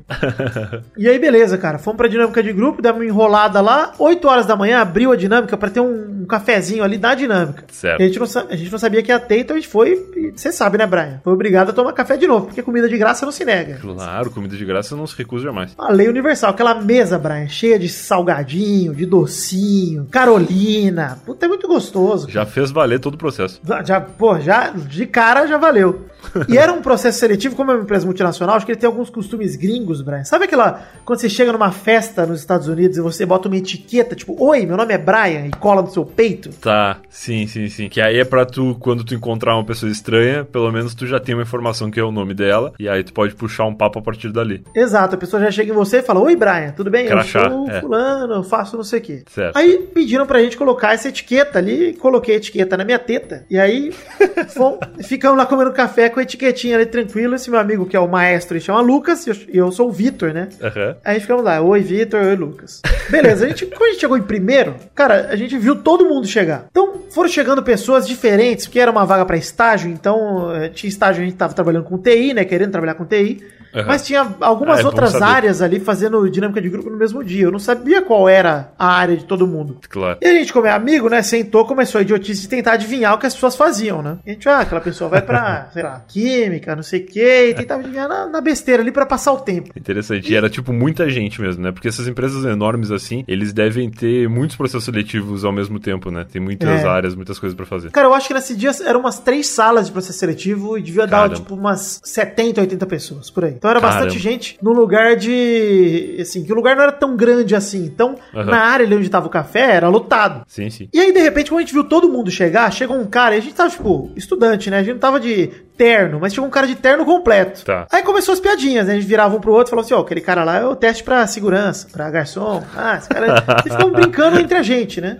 E 0.97 1.07
aí, 1.07 1.19
beleza, 1.19 1.57
cara. 1.57 1.77
Fomos 1.77 1.97
pra 1.97 2.07
dinâmica 2.07 2.41
de 2.41 2.53
grupo, 2.53 2.81
demos 2.81 3.01
uma 3.01 3.05
enrolada 3.05 3.61
lá. 3.61 3.93
8 3.99 4.27
horas 4.27 4.45
da 4.45 4.55
manhã 4.55 4.79
abriu 4.79 5.11
a 5.11 5.15
dinâmica 5.15 5.57
pra 5.57 5.69
ter 5.69 5.79
um, 5.79 6.21
um 6.21 6.25
cafezinho 6.25 6.83
ali 6.83 6.97
da 6.97 7.13
dinâmica. 7.15 7.63
Certo. 7.71 8.01
A 8.01 8.05
gente, 8.05 8.19
não, 8.19 8.25
a 8.49 8.55
gente 8.55 8.71
não 8.71 8.79
sabia 8.79 9.01
que 9.03 9.11
ia 9.11 9.19
ter, 9.19 9.39
então 9.39 9.55
a 9.55 9.59
gente 9.59 9.69
foi. 9.69 10.31
Você 10.35 10.51
sabe, 10.51 10.77
né, 10.77 10.85
Brian? 10.85 11.19
Foi 11.23 11.33
obrigado 11.33 11.69
a 11.69 11.73
tomar 11.73 11.93
café 11.93 12.17
de 12.17 12.27
novo, 12.27 12.47
porque 12.47 12.61
comida 12.61 12.87
de 12.87 12.97
graça 12.97 13.25
não 13.25 13.31
se 13.31 13.43
nega. 13.45 13.77
Claro, 13.81 14.29
comida 14.31 14.55
de 14.55 14.65
graça 14.65 14.95
não 14.95 15.07
se 15.07 15.15
recusa 15.17 15.45
jamais. 15.45 15.73
A 15.77 15.91
lei 15.91 16.07
universal, 16.07 16.51
aquela 16.51 16.75
mesa, 16.75 17.17
Brian, 17.17 17.47
cheia 17.47 17.77
de 17.79 17.89
salgadinho, 17.89 18.93
de 18.93 19.05
docinho, 19.05 20.05
Carolina. 20.11 21.17
Puta, 21.25 21.45
é 21.45 21.49
muito 21.49 21.67
gostoso. 21.67 22.29
Já 22.29 22.45
fez 22.45 22.71
valer 22.71 22.99
todo 22.99 23.15
o 23.15 23.17
processo. 23.17 23.59
Já, 23.85 23.99
pô, 24.01 24.39
já, 24.39 24.69
de 24.69 25.05
cara 25.05 25.47
já 25.47 25.57
valeu. 25.57 26.05
E 26.47 26.57
era 26.57 26.71
um 26.71 26.81
processo 26.81 27.19
seletivo, 27.19 27.55
como 27.55 27.71
é 27.71 27.75
uma 27.75 27.83
empresa 27.83 28.05
multinacional, 28.05 28.55
acho 28.55 28.65
que 28.65 28.71
ele 28.71 28.79
tem 28.79 28.87
alguns 28.87 29.09
costumes 29.09 29.55
gringos, 29.55 30.01
Brian. 30.01 30.23
Sabe 30.23 30.45
aquela, 30.45 30.81
quando 31.05 31.19
você 31.19 31.29
chega 31.29 31.51
numa 31.51 31.71
festa 31.71 32.25
nos 32.25 32.39
Estados 32.39 32.67
Unidos 32.67 32.97
e 32.97 33.01
você 33.01 33.25
bota 33.25 33.47
uma 33.47 33.57
etiqueta, 33.57 34.15
tipo, 34.15 34.35
oi, 34.43 34.65
meu 34.65 34.77
nome 34.77 34.93
é 34.93 34.97
Brian, 34.97 35.45
e 35.47 35.51
cola 35.51 35.81
no 35.81 35.89
seu 35.89 36.05
peito? 36.05 36.49
Tá, 36.61 36.97
sim, 37.09 37.47
sim, 37.47 37.67
sim. 37.69 37.89
Que 37.89 38.01
aí 38.01 38.19
é 38.19 38.25
pra 38.25 38.45
tu, 38.45 38.75
quando 38.79 39.03
tu 39.03 39.13
encontrar 39.13 39.55
uma 39.55 39.65
pessoa 39.65 39.91
estranha, 39.91 40.43
pelo 40.45 40.71
menos 40.71 40.93
tu 40.95 41.05
já 41.05 41.19
tem 41.19 41.35
uma 41.35 41.43
informação 41.43 41.89
que 41.91 41.99
é 41.99 42.03
o 42.03 42.11
nome 42.11 42.33
dela, 42.33 42.73
e 42.79 42.87
aí 42.87 43.03
tu 43.03 43.13
pode 43.13 43.35
puxar 43.35 43.65
um 43.65 43.73
papo 43.75 43.99
a 43.99 44.01
partir 44.01 44.31
dali. 44.31 44.63
Exato, 44.75 45.15
a 45.15 45.17
pessoa 45.17 45.41
já 45.41 45.51
chega 45.51 45.71
em 45.71 45.75
você 45.75 45.97
e 45.97 46.03
fala, 46.03 46.19
oi, 46.19 46.35
Brian, 46.35 46.73
tudo 46.75 46.89
bem? 46.89 47.07
Crachá, 47.07 47.43
eu 47.43 47.49
sou 47.49 47.69
é. 47.69 47.81
fulano, 47.81 48.33
eu 48.33 48.43
faço 48.43 48.75
não 48.77 48.83
sei 48.83 48.99
o 48.99 49.01
quê. 49.01 49.23
Certo. 49.29 49.55
Aí 49.57 49.77
pediram 49.93 50.25
pra 50.25 50.41
gente 50.41 50.57
colocar 50.57 50.93
essa 50.93 51.09
etiqueta 51.09 51.59
ali, 51.59 51.93
coloquei 51.93 52.35
a 52.35 52.37
etiqueta 52.37 52.77
na 52.77 52.83
minha 52.83 52.99
teta, 52.99 53.45
e 53.49 53.57
aí 53.57 53.91
fom- 54.49 54.79
ficamos 55.03 55.37
lá 55.37 55.45
comendo 55.45 55.71
café 55.71 56.09
com 56.09 56.16
a 56.19 56.23
etiquetinha 56.23 56.75
ali 56.75 56.85
tranquilo, 56.85 57.35
esse 57.35 57.49
meu 57.49 57.59
amigo 57.59 57.85
que 57.85 57.95
é 57.95 57.99
o 57.99 58.07
maestro, 58.07 58.55
ele 58.55 58.63
chama 58.63 58.81
Lucas, 58.81 59.25
e 59.27 59.57
eu, 59.57 59.71
sou 59.71 59.89
o 59.89 59.91
Vitor, 59.91 60.33
né? 60.33 60.49
Aham. 60.61 60.95
Aí 61.03 61.11
a 61.11 61.13
gente 61.13 61.21
ficamos 61.21 61.43
lá, 61.43 61.61
oi 61.61 61.81
Vitor, 61.81 62.21
oi 62.21 62.35
Lucas. 62.35 62.81
Beleza, 63.09 63.45
a 63.45 63.49
gente, 63.49 63.65
quando 63.65 63.83
a 63.83 63.91
gente 63.91 64.01
chegou 64.01 64.17
em 64.17 64.23
primeiro, 64.23 64.75
cara, 64.93 65.27
a 65.29 65.35
gente 65.35 65.57
viu 65.57 65.75
todo 65.75 66.05
mundo 66.05 66.27
chegar. 66.27 66.65
Então 66.69 67.01
foram 67.09 67.29
chegando 67.29 67.63
pessoas 67.63 68.07
diferentes, 68.07 68.65
porque 68.65 68.79
era 68.79 68.91
uma 68.91 69.05
vaga 69.05 69.25
pra 69.25 69.37
estágio, 69.37 69.89
então 69.89 70.53
eh, 70.55 70.69
tinha 70.69 70.89
estágio, 70.89 71.21
a 71.21 71.25
gente 71.25 71.37
tava 71.37 71.53
trabalhando 71.53 71.85
com 71.85 71.97
TI, 71.97 72.33
né, 72.33 72.45
querendo 72.45 72.71
trabalhar 72.71 72.95
com 72.95 73.05
TI. 73.05 73.43
Aham. 73.73 73.85
Mas 73.87 74.05
tinha 74.05 74.27
algumas 74.41 74.79
Ah, 74.79 74.81
é 74.81 74.85
outras 74.85 75.21
áreas 75.21 75.61
ali 75.61 75.79
fazendo 75.79 76.29
dinâmica 76.29 76.61
de 76.61 76.69
grupo 76.69 76.89
no 76.89 76.97
mesmo 76.97 77.23
dia. 77.23 77.43
Eu 77.45 77.51
não 77.51 77.59
sabia 77.59 78.01
qual 78.01 78.27
era 78.27 78.71
a 78.77 78.87
área 78.87 79.15
de 79.17 79.25
todo 79.25 79.45
mundo. 79.47 79.77
Claro. 79.89 80.17
E 80.21 80.25
a 80.25 80.33
gente, 80.33 80.51
como 80.53 80.65
é 80.67 80.71
amigo, 80.71 81.09
né, 81.09 81.21
sentou, 81.21 81.65
começou 81.65 81.99
a 81.99 82.01
idiotice 82.01 82.41
de 82.41 82.49
tentar 82.49 82.73
adivinhar 82.73 83.13
o 83.13 83.17
que 83.17 83.25
as 83.25 83.33
pessoas 83.33 83.55
faziam, 83.55 84.01
né? 84.01 84.17
E 84.25 84.31
a 84.31 84.33
gente, 84.33 84.49
ah, 84.49 84.59
aquela 84.59 84.81
pessoa 84.81 85.09
vai 85.09 85.21
pra, 85.21 85.69
sei 85.73 85.83
lá, 85.83 86.01
química, 86.07 86.75
não 86.75 86.83
sei 86.83 87.01
o 87.01 87.05
quê, 87.05 87.49
e 87.49 87.53
tentava 87.53 87.81
adivinhar 87.81 88.07
na, 88.07 88.27
na 88.27 88.41
besteira 88.41 88.81
ali 88.81 88.91
pra 88.91 89.05
passar 89.05 89.33
o 89.33 89.37
tempo. 89.39 89.71
Interessante. 89.75 90.31
E 90.31 90.35
era 90.35 90.49
tipo 90.49 90.71
muita 90.73 91.09
gente 91.09 91.41
mesmo, 91.41 91.61
né? 91.63 91.71
Porque 91.71 91.87
essas 91.87 92.07
empresas 92.07 92.45
enormes 92.45 92.91
assim, 92.91 93.23
eles 93.27 93.53
devem 93.53 93.89
ter 93.89 94.27
muitos 94.29 94.55
processos 94.55 94.85
seletivos 94.85 95.43
ao 95.45 95.51
mesmo 95.51 95.79
tempo, 95.79 96.09
né? 96.11 96.25
Tem 96.31 96.41
muitas 96.41 96.83
É. 96.83 96.87
áreas, 96.87 97.15
muitas 97.15 97.37
coisas 97.39 97.55
pra 97.55 97.65
fazer. 97.65 97.91
Cara, 97.91 98.07
eu 98.07 98.13
acho 98.13 98.27
que 98.27 98.33
nesse 98.33 98.55
dia 98.55 98.71
eram 98.85 98.99
umas 98.99 99.19
três 99.19 99.47
salas 99.47 99.87
de 99.87 99.91
processo 99.91 100.17
seletivo 100.19 100.77
e 100.77 100.81
devia 100.81 101.05
dar, 101.05 101.17
Caramba. 101.29 101.35
tipo, 101.35 101.55
umas 101.55 101.99
70, 102.03 102.61
80 102.61 102.85
pessoas 102.85 103.29
por 103.29 103.45
aí. 103.45 103.56
Então 103.57 103.69
era 103.71 103.79
Caramba. 103.79 104.01
bastante 104.01 104.19
gente 104.21 104.57
num 104.61 104.73
lugar 104.73 105.15
de. 105.15 106.17
Assim, 106.19 106.43
que 106.43 106.51
o 106.51 106.55
lugar 106.55 106.75
não 106.75 106.83
era 106.83 106.91
tão 106.91 107.15
grande 107.15 107.55
assim. 107.55 107.83
Então, 107.85 108.15
Aham. 108.33 108.45
na 108.45 108.59
área 108.59 108.85
ali 108.85 108.95
onde 108.95 109.09
tava 109.09 109.27
o 109.27 109.29
café, 109.29 109.71
era 109.75 109.89
lotado. 109.89 110.43
Sim, 110.47 110.69
sim. 110.69 110.89
E 110.93 110.99
aí, 110.99 111.11
de 111.11 111.19
repente, 111.19 111.49
quando 111.49 111.59
a 111.59 111.61
gente 111.63 111.73
viu 111.73 111.83
todo 111.83 112.09
mundo 112.09 112.31
chegar, 112.31 112.71
chegou 112.71 112.97
um 112.97 113.05
cara, 113.05 113.35
e 113.35 113.39
a 113.39 113.41
gente 113.41 113.53
tava, 113.55 113.69
tipo, 113.69 114.11
estudante, 114.15 114.69
né? 114.69 114.77
A 114.77 114.83
gente 114.83 114.93
não 114.93 114.99
tava 114.99 115.19
de 115.19 115.47
terno, 115.77 116.19
mas 116.19 116.33
chegou 116.33 116.47
um 116.47 116.51
cara 116.51 116.65
de 116.65 116.75
terno 116.75 117.05
completo. 117.05 117.63
Tá. 117.63 117.85
Aí 117.91 118.01
começou 118.01 118.33
as 118.33 118.39
piadinhas, 118.39 118.87
né? 118.87 118.93
A 118.93 118.95
gente 118.95 119.07
virava 119.07 119.35
um 119.35 119.39
pro 119.39 119.51
outro 119.51 119.69
e 119.69 119.71
falava 119.71 119.85
assim, 119.85 119.93
ó, 119.93 119.99
aquele 119.99 120.21
cara 120.21 120.43
lá 120.43 120.57
é 120.57 120.65
o 120.65 120.75
teste 120.75 121.03
pra 121.03 121.25
segurança, 121.27 121.87
pra 121.91 122.09
garçom. 122.09 122.63
Ah, 122.75 122.97
esse 122.97 123.07
cara... 123.09 123.43
E 123.65 123.69
ficamos 123.69 123.93
brincando 123.93 124.39
entre 124.39 124.57
a 124.57 124.63
gente, 124.63 124.99
né? 125.01 125.19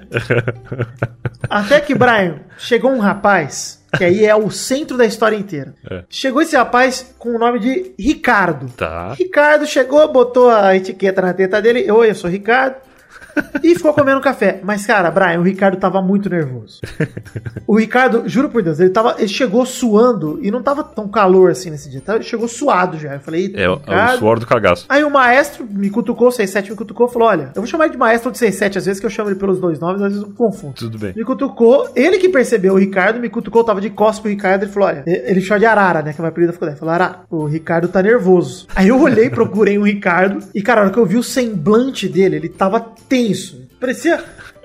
Até 1.49 1.79
que, 1.79 1.93
Brian, 1.93 2.39
chegou 2.57 2.91
um 2.91 2.99
rapaz, 2.99 3.76
que 3.95 4.03
aí 4.03 4.25
é 4.25 4.35
o 4.35 4.49
centro 4.49 4.97
da 4.97 5.05
história 5.05 5.35
inteira. 5.35 5.73
É. 5.89 6.03
Chegou 6.09 6.41
esse 6.41 6.55
rapaz 6.55 7.13
com 7.17 7.35
o 7.35 7.39
nome 7.39 7.59
de 7.59 7.93
Ricardo. 7.97 8.67
Tá. 8.75 9.13
Ricardo 9.13 9.65
chegou, 9.65 10.11
botou 10.11 10.49
a 10.49 10.75
etiqueta 10.75 11.21
na 11.21 11.33
teta 11.33 11.61
dele. 11.61 11.89
Oi, 11.89 12.09
eu 12.09 12.15
sou 12.15 12.29
Ricardo. 12.29 12.75
E 13.63 13.75
ficou 13.75 13.93
comendo 13.93 14.21
café. 14.21 14.59
Mas, 14.63 14.85
cara, 14.85 15.11
Brian, 15.11 15.39
o 15.39 15.43
Ricardo 15.43 15.77
tava 15.77 16.01
muito 16.01 16.29
nervoso. 16.29 16.79
O 17.65 17.77
Ricardo, 17.77 18.23
juro 18.27 18.49
por 18.49 18.63
Deus, 18.63 18.79
ele, 18.79 18.89
tava, 18.89 19.15
ele 19.17 19.27
chegou 19.27 19.65
suando 19.65 20.39
e 20.41 20.49
não 20.49 20.63
tava 20.63 20.83
tão 20.83 21.07
calor 21.07 21.51
assim 21.51 21.69
nesse 21.69 21.89
dia. 21.89 22.01
Ele 22.07 22.23
chegou 22.23 22.47
suado 22.47 22.97
já. 22.97 23.15
Eu 23.15 23.19
falei, 23.19 23.53
é, 23.55 23.63
é 23.63 23.69
o 23.69 24.17
suor 24.17 24.39
do 24.39 24.47
cagaço. 24.47 24.85
Aí 24.87 25.03
o 25.03 25.09
maestro 25.09 25.67
me 25.69 25.89
cutucou, 25.89 26.31
67 26.31 26.71
me 26.71 26.77
cutucou, 26.77 27.07
falou: 27.07 27.27
Olha, 27.27 27.51
eu 27.55 27.61
vou 27.61 27.65
chamar 27.65 27.85
ele 27.85 27.93
de 27.93 27.99
maestro 27.99 28.31
de 28.31 28.37
67, 28.37 28.77
às 28.77 28.85
vezes 28.85 28.99
que 28.99 29.05
eu 29.05 29.09
chamo 29.09 29.29
ele 29.29 29.39
pelos 29.39 29.59
dois 29.59 29.79
nomes, 29.79 30.01
às 30.01 30.13
vezes 30.13 30.27
eu 30.27 30.33
confundo. 30.33 30.73
Tudo 30.73 30.97
bem. 30.97 31.13
Me 31.15 31.23
cutucou, 31.23 31.89
ele 31.95 32.17
que 32.17 32.29
percebeu 32.29 32.73
o 32.73 32.77
Ricardo, 32.77 33.19
me 33.19 33.29
cutucou, 33.29 33.63
tava 33.63 33.81
de 33.81 33.89
costas 33.89 34.19
pro 34.19 34.29
Ricardo, 34.29 34.63
ele 34.63 34.71
falou: 34.71 34.89
Olha, 34.89 35.03
ele 35.05 35.41
chama 35.41 35.59
de 35.59 35.65
Arara, 35.65 36.01
né? 36.01 36.13
Que 36.13 36.21
é 36.21 36.23
uma 36.23 36.29
apelido 36.29 36.53
ficou 36.53 36.67
Ele 36.67 36.77
falou: 36.77 36.93
Arara, 36.93 37.19
o 37.29 37.45
Ricardo 37.45 37.87
tá 37.87 38.01
nervoso. 38.01 38.67
Aí 38.75 38.87
eu 38.87 39.01
olhei, 39.01 39.29
procurei 39.29 39.77
o 39.77 39.83
Ricardo, 39.83 40.39
e 40.53 40.61
cara, 40.61 40.81
a 40.81 40.83
hora 40.85 40.93
que 40.93 40.99
eu 40.99 41.05
vi 41.05 41.17
o 41.17 41.23
semblante 41.23 42.07
dele, 42.07 42.37
ele 42.37 42.49
tava 42.49 42.79
tenso. 42.79 43.26
Parecia. 43.79 44.23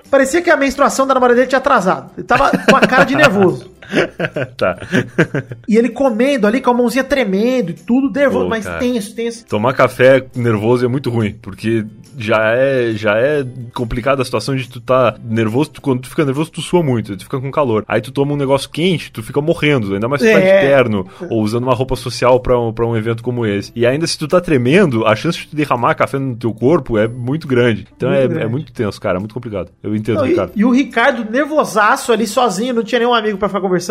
Parecia 0.09 0.41
que 0.41 0.49
a 0.49 0.57
menstruação 0.57 1.07
da 1.07 1.13
namorada 1.13 1.35
dele 1.35 1.47
tinha 1.47 1.59
atrasado. 1.59 2.11
Ele 2.17 2.25
tava 2.25 2.51
com 2.51 2.75
a 2.75 2.81
cara 2.81 3.03
de 3.03 3.15
nervoso. 3.15 3.72
tá. 4.57 4.77
E 5.67 5.77
ele 5.77 5.89
comendo 5.89 6.45
ali 6.45 6.61
com 6.61 6.71
a 6.71 6.73
mãozinha 6.73 7.03
tremendo 7.03 7.71
e 7.71 7.73
tudo 7.73 8.11
nervoso, 8.11 8.45
Pô, 8.45 8.49
mas 8.49 8.65
cara. 8.65 8.79
tenso, 8.79 9.15
tenso. 9.15 9.45
Tomar 9.45 9.73
café 9.73 10.25
nervoso 10.35 10.85
é 10.85 10.87
muito 10.87 11.09
ruim, 11.09 11.33
porque 11.41 11.85
já 12.17 12.53
é, 12.55 12.91
já 12.93 13.17
é 13.17 13.45
complicada 13.73 14.21
a 14.21 14.25
situação 14.25 14.55
de 14.55 14.69
tu 14.69 14.79
tá 14.79 15.15
nervoso, 15.23 15.71
tu, 15.71 15.81
quando 15.81 16.01
tu 16.01 16.09
fica 16.09 16.25
nervoso, 16.25 16.51
tu 16.51 16.61
sua 16.61 16.83
muito, 16.83 17.15
tu 17.17 17.23
fica 17.23 17.39
com 17.39 17.51
calor. 17.51 17.83
Aí 17.87 18.01
tu 18.01 18.11
toma 18.11 18.33
um 18.33 18.37
negócio 18.37 18.69
quente, 18.69 19.11
tu 19.11 19.23
fica 19.23 19.41
morrendo, 19.41 19.93
ainda 19.93 20.07
mais 20.07 20.21
se 20.21 20.27
tu 20.27 20.33
tá 20.33 20.39
é. 20.39 20.53
tá 20.53 20.61
de 20.61 20.67
terno, 20.67 21.07
ou 21.29 21.41
usando 21.41 21.63
uma 21.63 21.73
roupa 21.73 21.95
social 21.95 22.39
pra 22.39 22.59
um, 22.59 22.71
pra 22.71 22.85
um 22.85 22.95
evento 22.95 23.23
como 23.23 23.45
esse. 23.45 23.71
E 23.75 23.85
ainda 23.85 24.05
se 24.07 24.17
tu 24.17 24.27
tá 24.27 24.39
tremendo, 24.39 25.05
a 25.05 25.15
chance 25.15 25.39
de 25.39 25.47
tu 25.47 25.55
derramar 25.55 25.95
café 25.95 26.19
no 26.19 26.35
teu 26.35 26.53
corpo 26.53 26.97
é 26.97 27.07
muito 27.07 27.47
grande. 27.47 27.87
Então 27.95 28.09
muito 28.09 28.21
é, 28.21 28.27
grande. 28.27 28.43
é 28.43 28.47
muito 28.47 28.73
tenso, 28.73 28.99
cara, 28.99 29.17
é 29.17 29.19
muito 29.19 29.33
complicado. 29.33 29.69
Eu 29.81 29.95
entendo, 29.95 30.17
não, 30.17 30.25
Ricardo. 30.25 30.51
E, 30.55 30.59
e, 30.59 30.65
o 30.65 30.71
Ricardo 30.71 31.29
nervosaço 31.29 32.11
ali 32.11 32.27
sozinho, 32.27 32.73
não 32.73 32.83
tinha 32.83 32.99
nenhum 32.99 33.13
amigo 33.13 33.37
para 33.37 33.47
ficar 33.47 33.61
conversando. 33.61 33.82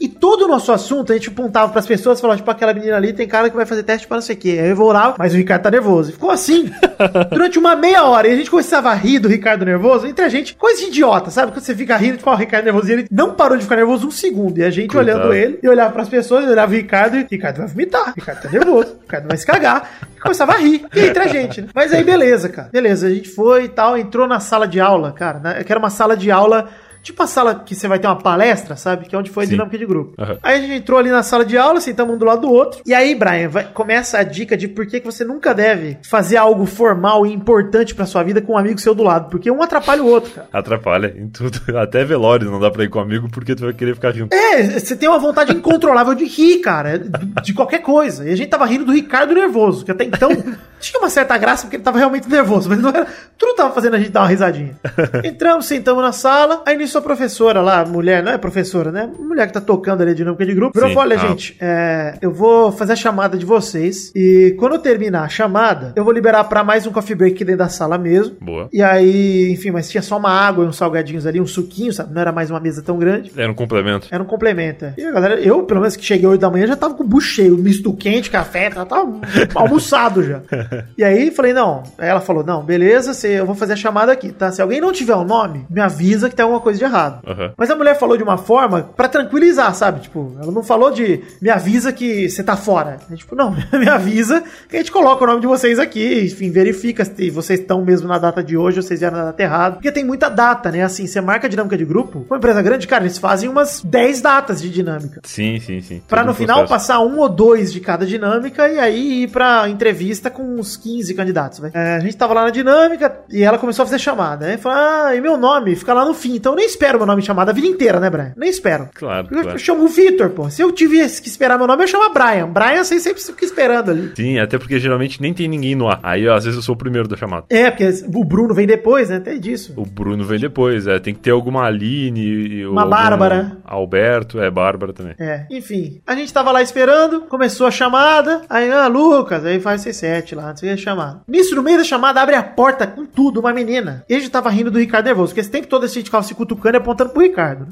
E 0.00 0.08
todo 0.08 0.46
o 0.46 0.48
nosso 0.48 0.72
assunto, 0.72 1.12
a 1.12 1.14
gente 1.14 1.28
apontava 1.28 1.70
pras 1.70 1.86
pessoas, 1.86 2.18
falava, 2.18 2.38
tipo, 2.38 2.50
aquela 2.50 2.72
menina 2.72 2.96
ali 2.96 3.12
tem 3.12 3.28
cara 3.28 3.50
que 3.50 3.56
vai 3.56 3.66
fazer 3.66 3.82
teste 3.82 4.06
para 4.06 4.16
não 4.16 4.22
sei 4.22 4.34
o 4.34 4.38
quê. 4.38 4.58
Aí 4.58 4.70
eu 4.70 4.76
vou 4.76 4.88
orar, 4.88 5.14
mas 5.18 5.34
o 5.34 5.36
Ricardo 5.36 5.62
tá 5.62 5.70
nervoso. 5.70 6.08
E 6.08 6.12
ficou 6.14 6.30
assim, 6.30 6.72
durante 7.30 7.58
uma 7.58 7.76
meia 7.76 8.04
hora. 8.04 8.26
E 8.26 8.32
a 8.32 8.36
gente 8.36 8.50
começava 8.50 8.88
a 8.88 8.94
rir 8.94 9.18
do 9.18 9.28
Ricardo 9.28 9.62
nervoso, 9.62 10.06
entre 10.06 10.24
a 10.24 10.28
gente, 10.30 10.54
coisa 10.54 10.84
idiota, 10.84 11.30
sabe? 11.30 11.52
Quando 11.52 11.62
você 11.62 11.74
fica 11.74 11.98
rindo, 11.98 12.16
tipo, 12.16 12.30
o 12.30 12.34
Ricardo 12.34 12.64
nervoso. 12.64 12.88
E 12.88 12.92
ele 12.92 13.06
não 13.10 13.34
parou 13.34 13.58
de 13.58 13.64
ficar 13.64 13.76
nervoso 13.76 14.06
um 14.06 14.10
segundo. 14.10 14.56
E 14.56 14.64
a 14.64 14.70
gente 14.70 14.90
Coitado. 14.90 15.18
olhando 15.18 15.34
ele, 15.34 15.58
e 15.62 15.68
olhava 15.68 15.92
pras 15.92 16.08
pessoas, 16.08 16.46
e 16.46 16.48
olhava 16.48 16.72
o 16.72 16.76
Ricardo, 16.76 17.18
e 17.18 17.26
Ricardo 17.30 17.58
vai 17.58 17.66
vomitar, 17.66 18.14
Ricardo 18.16 18.40
tá 18.40 18.48
nervoso, 18.48 18.96
Ricardo 19.02 19.28
vai 19.28 19.36
se 19.36 19.44
cagar. 19.44 19.98
E 20.16 20.20
começava 20.20 20.52
a 20.52 20.56
rir. 20.56 20.82
E 20.96 21.00
entre 21.00 21.22
a 21.22 21.26
gente, 21.26 21.60
né? 21.60 21.68
Mas 21.74 21.92
aí, 21.92 22.02
beleza, 22.02 22.48
cara. 22.48 22.70
Beleza, 22.72 23.06
a 23.06 23.10
gente 23.10 23.28
foi 23.28 23.64
e 23.64 23.68
tal, 23.68 23.98
entrou 23.98 24.26
na 24.26 24.40
sala 24.40 24.66
de 24.66 24.80
aula, 24.80 25.12
cara, 25.12 25.40
né? 25.40 25.62
Que 25.62 25.70
era 25.70 25.78
uma 25.78 25.90
sala 25.90 26.16
de 26.16 26.30
aula 26.30 26.70
Tipo 27.02 27.22
a 27.22 27.26
sala 27.26 27.54
que 27.54 27.74
você 27.74 27.88
vai 27.88 27.98
ter 27.98 28.06
uma 28.06 28.16
palestra, 28.16 28.76
sabe? 28.76 29.06
Que 29.06 29.14
é 29.14 29.18
onde 29.18 29.30
foi 29.30 29.44
a 29.44 29.46
Sim. 29.46 29.52
dinâmica 29.52 29.78
de 29.78 29.86
grupo. 29.86 30.14
Uhum. 30.20 30.36
Aí 30.42 30.58
a 30.58 30.60
gente 30.60 30.74
entrou 30.74 30.98
ali 30.98 31.10
na 31.10 31.22
sala 31.22 31.44
de 31.44 31.56
aula, 31.56 31.80
sentamos 31.80 32.14
um 32.14 32.18
do 32.18 32.24
lado 32.24 32.42
do 32.42 32.52
outro. 32.52 32.82
E 32.84 32.92
aí, 32.92 33.14
Brian, 33.14 33.48
vai, 33.48 33.64
começa 33.64 34.18
a 34.18 34.22
dica 34.22 34.56
de 34.56 34.68
por 34.68 34.86
que, 34.86 35.00
que 35.00 35.06
você 35.06 35.24
nunca 35.24 35.54
deve 35.54 35.98
fazer 36.02 36.36
algo 36.36 36.66
formal 36.66 37.26
e 37.26 37.32
importante 37.32 37.94
pra 37.94 38.04
sua 38.06 38.22
vida 38.22 38.42
com 38.42 38.52
um 38.52 38.58
amigo 38.58 38.78
seu 38.78 38.94
do 38.94 39.02
lado. 39.02 39.30
Porque 39.30 39.50
um 39.50 39.62
atrapalha 39.62 40.02
o 40.02 40.06
outro, 40.06 40.30
cara. 40.30 40.48
Atrapalha 40.52 41.14
em 41.16 41.28
tudo. 41.28 41.58
Até 41.78 42.04
velório 42.04 42.50
não 42.50 42.60
dá 42.60 42.70
pra 42.70 42.84
ir 42.84 42.88
com 42.88 42.98
um 42.98 43.02
amigo 43.02 43.28
porque 43.30 43.54
tu 43.54 43.64
vai 43.64 43.72
querer 43.72 43.94
ficar 43.94 44.12
junto. 44.12 44.34
É, 44.34 44.62
você 44.78 44.94
tem 44.94 45.08
uma 45.08 45.18
vontade 45.18 45.52
incontrolável 45.52 46.14
de 46.14 46.24
rir, 46.26 46.58
cara. 46.58 46.98
De 47.42 47.54
qualquer 47.54 47.80
coisa. 47.80 48.28
E 48.28 48.32
a 48.32 48.36
gente 48.36 48.48
tava 48.48 48.66
rindo 48.66 48.84
do 48.84 48.92
Ricardo 48.92 49.34
nervoso, 49.34 49.84
que 49.84 49.90
até 49.90 50.04
então 50.04 50.30
tinha 50.80 51.00
uma 51.00 51.10
certa 51.10 51.36
graça 51.38 51.62
porque 51.62 51.76
ele 51.76 51.82
tava 51.82 51.98
realmente 51.98 52.28
nervoso. 52.28 52.68
Mas 52.68 52.78
não 52.78 52.90
era. 52.90 53.06
Tudo 53.38 53.54
tava 53.54 53.72
fazendo 53.72 53.96
a 53.96 53.98
gente 53.98 54.10
dar 54.10 54.20
uma 54.20 54.28
risadinha. 54.28 54.76
Entramos, 55.24 55.66
sentamos 55.66 56.02
na 56.02 56.12
sala. 56.12 56.62
Aí 56.66 56.76
nisso 56.76 56.89
a 56.98 57.02
professora 57.02 57.60
lá, 57.60 57.84
mulher, 57.84 58.22
não 58.22 58.32
é 58.32 58.38
professora, 58.38 58.92
né? 58.92 59.10
Mulher 59.18 59.46
que 59.46 59.52
tá 59.52 59.60
tocando 59.60 60.02
ali 60.02 60.12
a 60.12 60.14
dinâmica 60.14 60.44
de 60.46 60.54
grupo, 60.54 60.78
virou 60.78 60.90
e 60.92 60.96
olha, 60.96 61.16
ah. 61.16 61.18
gente, 61.18 61.56
é, 61.60 62.18
eu 62.20 62.32
vou 62.32 62.70
fazer 62.72 62.92
a 62.92 62.96
chamada 62.96 63.36
de 63.36 63.44
vocês. 63.44 64.12
E 64.14 64.54
quando 64.58 64.74
eu 64.74 64.78
terminar 64.78 65.24
a 65.24 65.28
chamada, 65.28 65.92
eu 65.96 66.04
vou 66.04 66.12
liberar 66.12 66.44
para 66.44 66.62
mais 66.62 66.86
um 66.86 66.92
coffee 66.92 67.16
break 67.16 67.34
aqui 67.34 67.44
dentro 67.44 67.60
da 67.60 67.68
sala 67.68 67.96
mesmo. 67.96 68.36
Boa. 68.40 68.68
E 68.72 68.82
aí, 68.82 69.50
enfim, 69.52 69.70
mas 69.70 69.88
tinha 69.88 70.02
só 70.02 70.18
uma 70.18 70.30
água 70.30 70.64
e 70.64 70.68
uns 70.68 70.76
salgadinhos 70.76 71.26
ali, 71.26 71.40
um 71.40 71.46
suquinho, 71.46 71.92
sabe? 71.92 72.12
Não 72.12 72.20
era 72.20 72.32
mais 72.32 72.50
uma 72.50 72.60
mesa 72.60 72.82
tão 72.82 72.98
grande. 72.98 73.32
Era 73.36 73.50
um 73.50 73.54
complemento. 73.54 74.08
Era 74.10 74.22
um 74.22 74.26
complemento. 74.26 74.84
É. 74.84 74.94
E 74.98 75.04
a 75.04 75.12
galera, 75.12 75.40
eu, 75.40 75.62
pelo 75.64 75.80
menos 75.80 75.96
que 75.96 76.04
cheguei 76.04 76.26
8 76.26 76.40
da 76.40 76.50
manhã, 76.50 76.66
já 76.66 76.76
tava 76.76 76.94
com 76.94 77.02
o 77.02 77.06
bucho 77.06 77.28
cheio, 77.28 77.56
misto 77.56 77.92
quente, 77.94 78.30
café, 78.30 78.70
já 78.70 78.84
tava 78.84 79.20
almoçado 79.54 80.22
já. 80.22 80.42
e 80.96 81.04
aí 81.04 81.30
falei: 81.30 81.52
não. 81.52 81.82
Aí 81.98 82.08
ela 82.08 82.20
falou: 82.20 82.44
não, 82.44 82.62
beleza, 82.62 83.26
eu 83.26 83.46
vou 83.46 83.54
fazer 83.54 83.74
a 83.74 83.76
chamada 83.76 84.12
aqui, 84.12 84.30
tá? 84.30 84.50
Se 84.52 84.60
alguém 84.60 84.80
não 84.80 84.92
tiver 84.92 85.14
o 85.14 85.20
um 85.20 85.24
nome, 85.24 85.66
me 85.70 85.80
avisa 85.80 86.28
que 86.28 86.34
tem 86.34 86.42
alguma 86.42 86.60
coisa 86.60 86.78
de 86.80 86.84
errado. 86.84 87.20
Uhum. 87.26 87.52
Mas 87.56 87.70
a 87.70 87.76
mulher 87.76 87.98
falou 87.98 88.16
de 88.16 88.22
uma 88.22 88.38
forma 88.38 88.90
para 88.96 89.08
tranquilizar, 89.08 89.74
sabe? 89.74 90.00
Tipo, 90.00 90.36
ela 90.42 90.50
não 90.50 90.62
falou 90.62 90.90
de 90.90 91.22
me 91.40 91.50
avisa 91.50 91.92
que 91.92 92.28
você 92.28 92.42
tá 92.42 92.56
fora. 92.56 92.98
É, 93.10 93.14
tipo, 93.14 93.36
não, 93.36 93.54
me 93.72 93.88
avisa 93.88 94.42
que 94.68 94.76
a 94.76 94.78
gente 94.78 94.90
coloca 94.90 95.22
o 95.22 95.26
nome 95.26 95.40
de 95.40 95.46
vocês 95.46 95.78
aqui, 95.78 96.24
enfim, 96.24 96.50
verifica 96.50 97.04
se 97.04 97.30
vocês 97.30 97.60
estão 97.60 97.84
mesmo 97.84 98.08
na 98.08 98.18
data 98.18 98.42
de 98.42 98.56
hoje 98.56 98.78
ou 98.78 98.82
vocês 98.82 99.00
vieram 99.00 99.18
na 99.18 99.24
data 99.26 99.42
errada. 99.42 99.74
Porque 99.76 99.92
tem 99.92 100.04
muita 100.04 100.28
data, 100.28 100.70
né? 100.70 100.82
Assim, 100.82 101.06
você 101.06 101.20
marca 101.20 101.46
a 101.46 101.50
dinâmica 101.50 101.76
de 101.76 101.84
grupo. 101.84 102.24
Uma 102.28 102.38
empresa 102.38 102.62
grande, 102.62 102.86
cara, 102.86 103.04
eles 103.04 103.18
fazem 103.18 103.48
umas 103.48 103.82
10 103.82 104.20
datas 104.22 104.62
de 104.62 104.70
dinâmica. 104.70 105.20
Sim, 105.24 105.60
sim, 105.60 105.80
sim. 105.80 106.02
Pra 106.08 106.24
no 106.24 106.32
final 106.34 106.60
processo. 106.60 106.74
passar 106.74 107.00
um 107.00 107.18
ou 107.18 107.28
dois 107.28 107.72
de 107.72 107.80
cada 107.80 108.06
dinâmica 108.06 108.68
e 108.68 108.78
aí 108.78 109.22
ir 109.24 109.28
pra 109.28 109.68
entrevista 109.68 110.30
com 110.30 110.42
uns 110.58 110.76
15 110.76 111.14
candidatos, 111.14 111.60
É, 111.74 111.96
a 111.96 112.00
gente 112.00 112.16
tava 112.16 112.32
lá 112.34 112.44
na 112.44 112.50
dinâmica 112.50 113.20
e 113.28 113.42
ela 113.42 113.58
começou 113.58 113.82
a 113.82 113.86
fazer 113.86 113.98
chamada, 113.98 114.46
né? 114.46 114.56
Falou, 114.56 114.78
ah, 114.78 115.14
e 115.14 115.20
meu 115.20 115.36
nome? 115.36 115.76
Fica 115.76 115.92
lá 115.92 116.04
no 116.04 116.14
fim. 116.14 116.36
Então 116.36 116.52
eu 116.52 116.56
nem 116.56 116.66
espero 116.70 116.98
meu 116.98 117.06
nome 117.06 117.22
chamado 117.22 117.50
a 117.50 117.52
vida 117.52 117.66
inteira, 117.66 118.00
né, 118.00 118.08
Brian? 118.08 118.32
Nem 118.36 118.48
espero. 118.48 118.88
Claro. 118.94 119.28
Eu, 119.30 119.42
claro. 119.42 119.58
chamo 119.58 119.84
o 119.84 119.88
Vitor, 119.88 120.30
pô. 120.30 120.48
Se 120.50 120.62
eu 120.62 120.72
tivesse 120.72 121.20
que 121.20 121.28
esperar 121.28 121.58
meu 121.58 121.66
nome, 121.66 121.84
eu 121.84 121.88
chamo 121.88 122.12
Brian. 122.12 122.48
Brian, 122.48 122.82
você 122.84 122.98
sempre 122.98 123.22
fica 123.22 123.44
esperando 123.44 123.90
ali. 123.90 124.12
Sim, 124.14 124.38
até 124.38 124.58
porque 124.58 124.78
geralmente 124.78 125.20
nem 125.20 125.34
tem 125.34 125.48
ninguém 125.48 125.74
no 125.74 125.88
ar. 125.88 126.00
Aí, 126.02 126.28
às 126.28 126.44
vezes, 126.44 126.56
eu 126.56 126.62
sou 126.62 126.74
o 126.74 126.78
primeiro 126.78 127.08
da 127.08 127.16
chamada. 127.16 127.46
É, 127.50 127.70
porque 127.70 127.88
o 128.14 128.24
Bruno 128.24 128.54
vem 128.54 128.66
depois, 128.66 129.08
né? 129.08 129.16
Até 129.16 129.36
disso. 129.36 129.74
O 129.76 129.84
Bruno 129.84 130.24
vem 130.24 130.38
depois, 130.38 130.86
é. 130.86 130.98
Tem 130.98 131.14
que 131.14 131.20
ter 131.20 131.30
alguma 131.30 131.64
Aline. 131.64 132.66
Uma 132.66 132.86
Bárbara. 132.86 133.58
Alberto, 133.64 134.40
é, 134.40 134.50
Bárbara 134.50 134.92
também. 134.92 135.14
É, 135.18 135.46
enfim. 135.50 136.00
A 136.06 136.14
gente 136.14 136.32
tava 136.32 136.52
lá 136.52 136.62
esperando, 136.62 137.22
começou 137.22 137.66
a 137.66 137.70
chamada. 137.70 138.42
Aí, 138.48 138.70
ah, 138.70 138.86
Lucas, 138.86 139.44
aí 139.44 139.60
faz 139.60 139.84
C7 139.84 140.34
lá, 140.36 140.50
antes 140.50 140.62
de 140.62 140.76
chamar. 140.76 141.22
Nisso, 141.26 141.54
no 141.54 141.62
meio 141.62 141.78
da 141.78 141.84
chamada, 141.84 142.20
abre 142.20 142.34
a 142.34 142.42
porta 142.42 142.86
com 142.86 143.04
tudo, 143.04 143.40
uma 143.40 143.52
menina. 143.52 144.04
E 144.08 144.14
a 144.14 144.18
gente 144.18 144.30
tava 144.30 144.50
rindo 144.50 144.70
do 144.70 144.78
Ricardo 144.78 145.06
nervoso, 145.06 145.28
porque 145.28 145.40
esse 145.40 145.50
tempo 145.50 145.66
todo 145.66 145.84
a 145.84 145.88
gente 145.88 146.04
ficava 146.04 146.22
se 146.22 146.34
cutucando 146.34 146.59
e 146.68 146.76
apontando 146.76 147.10
pro 147.10 147.22
Ricardo. 147.22 147.66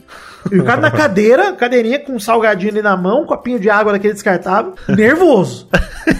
E 0.51 0.55
o 0.55 0.61
Ricardo 0.61 0.81
na 0.81 0.91
cadeira, 0.91 1.53
cadeirinha 1.53 1.99
com 1.99 2.15
um 2.15 2.21
salgadinho 2.21 2.73
ali 2.73 2.83
na 2.83 2.97
mão, 2.97 3.23
um 3.23 3.27
copinho 3.27 3.59
de 3.59 3.69
água 3.69 3.93
daquele 3.93 4.15
descartável, 4.15 4.75
nervoso. 4.89 5.69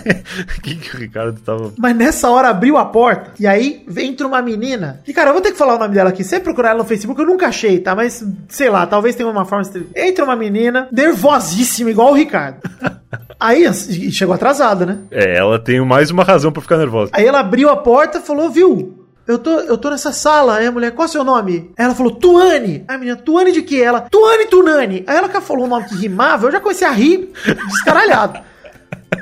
que, 0.63 0.75
que 0.75 0.97
o 0.97 0.99
Ricardo 0.99 1.41
tava. 1.41 1.73
Mas 1.79 1.97
nessa 1.97 2.31
hora 2.31 2.49
abriu 2.49 2.77
a 2.77 2.85
porta 2.85 3.33
e 3.39 3.47
aí 3.47 3.85
entra 3.97 4.27
uma 4.27 4.43
menina. 4.43 5.01
E 5.07 5.13
cara, 5.13 5.31
eu 5.31 5.35
vou 5.35 5.43
ter 5.43 5.53
que 5.53 5.59
falar 5.59 5.77
o 5.77 5.79
nome 5.79 5.95
dela 5.95 6.11
aqui. 6.11 6.25
Sempre 6.25 6.45
procurar 6.45 6.71
ela 6.71 6.79
no 6.79 6.85
Facebook, 6.85 7.21
eu 7.21 7.27
nunca 7.27 7.47
achei, 7.47 7.79
tá? 7.79 7.95
Mas 7.95 8.25
sei 8.49 8.69
lá, 8.69 8.87
talvez 8.87 9.15
tenha 9.15 9.29
uma 9.29 9.45
forma. 9.45 9.65
Entra 9.95 10.25
uma 10.25 10.37
menina, 10.37 10.89
nervosíssima, 10.93 11.91
igual 11.91 12.11
o 12.11 12.15
Ricardo. 12.15 12.59
Aí 13.41 13.73
chegou 14.13 14.35
atrasada, 14.35 14.85
né? 14.85 14.99
É, 15.11 15.39
ela 15.39 15.59
tem 15.61 15.81
mais 15.85 16.11
uma 16.11 16.25
razão 16.25 16.51
para 16.51 16.61
ficar 16.61 16.77
nervosa. 16.77 17.13
Aí 17.15 17.25
ela 17.25 17.39
abriu 17.39 17.71
a 17.71 17.77
porta 17.77 18.19
e 18.19 18.23
falou: 18.23 18.51
Viu, 18.51 18.98
eu 19.29 19.39
tô, 19.39 19.61
eu 19.61 19.77
tô 19.77 19.91
nessa 19.91 20.11
sala. 20.11 20.57
Aí 20.57 20.67
a 20.67 20.73
mulher, 20.73 20.93
qual 20.93 21.05
é 21.05 21.09
o 21.09 21.13
seu 21.13 21.23
nome? 21.23 21.71
Aí 21.77 21.85
ela 21.85 21.95
falou, 21.95 22.15
Tuane. 22.15 22.85
Aí 22.89 22.97
a 22.97 22.99
menina, 22.99 23.17
Tuane 23.17 23.53
de 23.53 23.61
que? 23.61 23.81
Ela, 23.81 24.01
Tuane 24.01 24.47
Tunani. 24.47 25.05
Aí 25.07 25.17
ela 25.17 25.29
falou 25.43 25.67
um 25.67 25.69
nome 25.69 25.87
que 25.87 25.95
rimava, 25.95 26.47
eu 26.47 26.53
já 26.53 26.61
comecei 26.61 26.89
a 26.89 26.93
rir 26.93 27.31
descaralhado. 27.69 28.41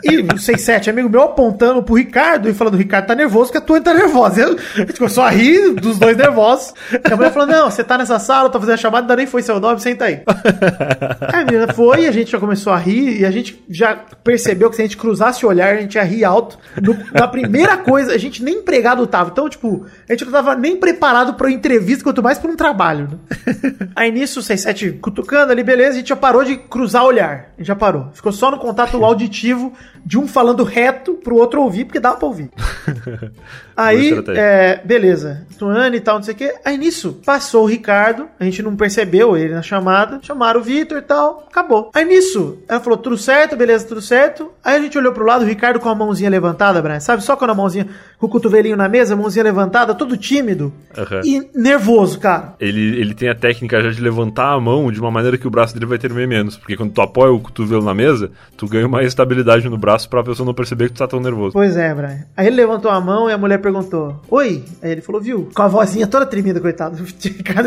E 0.02 0.18
o 0.18 0.38
67, 0.38 0.90
amigo 0.90 1.08
meu, 1.08 1.22
apontando 1.22 1.82
pro 1.82 1.94
Ricardo 1.94 2.48
e 2.48 2.54
falando: 2.54 2.76
Ricardo 2.76 3.06
tá 3.06 3.14
nervoso, 3.14 3.50
que 3.50 3.58
a 3.58 3.60
tua 3.60 3.80
tá 3.80 3.94
nervosa. 3.94 4.40
Eu, 4.40 4.56
a 4.74 4.78
gente 4.80 4.98
começou 4.98 5.24
a 5.24 5.30
rir 5.30 5.74
dos 5.74 5.98
dois 5.98 6.16
nervosos. 6.16 6.74
E 6.92 7.12
a 7.12 7.16
mulher 7.16 7.32
falou: 7.32 7.48
não, 7.48 7.70
você 7.70 7.82
tá 7.82 7.96
nessa 7.98 8.18
sala, 8.18 8.50
tô 8.50 8.58
fazendo 8.58 8.74
a 8.74 8.78
chamada, 8.78 9.04
ainda 9.04 9.16
nem 9.16 9.26
foi 9.26 9.42
seu 9.42 9.60
nome, 9.60 9.80
senta 9.80 10.06
aí. 10.06 10.22
aí 11.32 11.42
a 11.42 11.44
menina 11.44 11.72
foi, 11.72 12.06
a 12.06 12.12
gente 12.12 12.30
já 12.30 12.38
começou 12.38 12.72
a 12.72 12.78
rir, 12.78 13.20
e 13.20 13.24
a 13.24 13.30
gente 13.30 13.64
já 13.68 13.96
percebeu 14.22 14.70
que 14.70 14.76
se 14.76 14.82
a 14.82 14.84
gente 14.84 14.96
cruzasse 14.96 15.44
o 15.44 15.48
olhar, 15.48 15.74
a 15.74 15.80
gente 15.80 15.94
ia 15.94 16.02
rir 16.02 16.24
alto. 16.24 16.58
No, 16.80 16.96
na 17.12 17.28
primeira 17.28 17.76
coisa, 17.76 18.12
a 18.12 18.18
gente 18.18 18.42
nem 18.42 18.56
empregado 18.56 19.06
tava. 19.06 19.30
Então, 19.30 19.48
tipo, 19.48 19.86
a 20.08 20.12
gente 20.12 20.24
não 20.24 20.32
tava 20.32 20.54
nem 20.54 20.76
preparado 20.76 21.34
pra 21.34 21.50
entrevista, 21.50 22.04
quanto 22.04 22.22
mais 22.22 22.38
pra 22.38 22.50
um 22.50 22.56
trabalho. 22.56 23.08
Né? 23.10 23.88
Aí 23.94 24.10
nisso, 24.10 24.40
o 24.40 24.42
67 24.42 24.98
cutucando 25.00 25.52
ali, 25.52 25.62
beleza, 25.62 25.92
a 25.92 25.98
gente 25.98 26.08
já 26.08 26.16
parou 26.16 26.44
de 26.44 26.56
cruzar 26.56 27.04
o 27.04 27.06
olhar. 27.06 27.52
A 27.56 27.60
gente 27.60 27.68
já 27.68 27.76
parou. 27.76 28.08
Ficou 28.12 28.32
só 28.32 28.50
no 28.50 28.58
contato 28.58 29.02
auditivo 29.04 29.75
de 30.04 30.18
um 30.18 30.26
falando 30.26 30.62
reto 30.64 31.14
pro 31.14 31.36
outro 31.36 31.62
ouvir, 31.62 31.84
porque 31.84 32.00
dá 32.00 32.14
pra 32.14 32.26
ouvir. 32.28 32.50
Aí, 33.76 34.12
é, 34.28 34.80
beleza. 34.84 35.46
Tuane 35.58 35.96
e 35.96 36.00
tal, 36.00 36.16
não 36.16 36.22
sei 36.22 36.34
o 36.34 36.36
quê. 36.36 36.54
Aí 36.64 36.78
nisso, 36.78 37.20
passou 37.24 37.64
o 37.64 37.66
Ricardo, 37.66 38.26
a 38.38 38.44
gente 38.44 38.62
não 38.62 38.76
percebeu 38.76 39.36
ele 39.36 39.54
na 39.54 39.62
chamada, 39.62 40.18
chamaram 40.22 40.60
o 40.60 40.62
Vitor 40.62 40.98
e 40.98 41.02
tal, 41.02 41.46
acabou. 41.48 41.90
Aí 41.94 42.04
nisso, 42.04 42.58
ela 42.68 42.80
falou, 42.80 42.98
tudo 42.98 43.16
certo, 43.16 43.56
beleza, 43.56 43.86
tudo 43.86 44.00
certo. 44.00 44.50
Aí 44.64 44.76
a 44.76 44.80
gente 44.80 44.96
olhou 44.96 45.12
pro 45.12 45.24
lado, 45.24 45.44
o 45.44 45.48
Ricardo 45.48 45.80
com 45.80 45.88
a 45.88 45.94
mãozinha 45.94 46.30
levantada, 46.30 46.80
Brian, 46.80 47.00
sabe? 47.00 47.22
Só 47.22 47.36
com 47.36 47.44
a 47.44 47.54
mãozinha, 47.54 47.86
com 48.18 48.26
o 48.26 48.28
cotovelinho 48.28 48.76
na 48.76 48.88
mesa, 48.88 49.16
mãozinha 49.16 49.44
levantada, 49.44 49.94
todo 49.94 50.16
tímido 50.16 50.72
uhum. 50.96 51.20
e 51.24 51.50
nervoso, 51.54 52.18
cara. 52.18 52.54
Ele, 52.60 53.00
ele 53.00 53.14
tem 53.14 53.28
a 53.28 53.34
técnica 53.34 53.82
já 53.82 53.90
de 53.90 54.00
levantar 54.00 54.52
a 54.52 54.60
mão 54.60 54.90
de 54.90 55.00
uma 55.00 55.10
maneira 55.10 55.38
que 55.38 55.46
o 55.46 55.50
braço 55.50 55.74
dele 55.74 55.86
vai 55.86 55.98
ter 55.98 56.12
menos, 56.12 56.56
porque 56.56 56.76
quando 56.76 56.92
tu 56.92 57.00
apoia 57.00 57.32
o 57.32 57.40
cotovelo 57.40 57.84
na 57.84 57.94
mesa, 57.94 58.30
tu 58.56 58.66
ganha 58.66 58.86
uma 58.86 59.02
estabilidade 59.02 59.68
no 59.68 59.76
braço 59.76 60.08
pra 60.08 60.22
pessoa 60.22 60.46
não 60.46 60.54
perceber 60.54 60.88
que 60.88 60.94
tu 60.94 60.98
tá 60.98 61.06
tão 61.06 61.20
nervoso. 61.20 61.52
Pois 61.52 61.76
é, 61.76 61.94
Brian. 61.94 62.24
Aí 62.36 62.46
ele 62.46 62.56
levantou 62.56 62.90
a 62.90 63.00
mão 63.00 63.28
e 63.28 63.32
a 63.32 63.38
mulher 63.38 63.58
perguntou: 63.66 64.22
Oi? 64.30 64.64
Aí 64.80 64.92
ele 64.92 65.00
falou: 65.00 65.20
Viu? 65.20 65.50
Com 65.54 65.62
a 65.62 65.68
vozinha 65.68 66.06
toda 66.06 66.24
tremida, 66.24 66.60
coitado. 66.60 66.96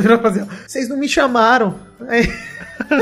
Virou 0.01 0.19
fazer: 0.19 0.45
Vocês 0.65 0.87
não 0.87 0.97
me 0.97 1.09
chamaram. 1.09 1.75
Aí. 2.07 2.31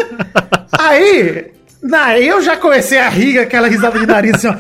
Aí. 0.80 1.52
Daí 1.84 2.28
eu 2.28 2.42
já 2.42 2.58
comecei 2.58 2.98
a 2.98 3.08
rir, 3.08 3.38
aquela 3.38 3.68
risada 3.68 4.00
de 4.00 4.08
nariz 4.08 4.34
assim, 4.36 4.48
ó. 4.48 4.56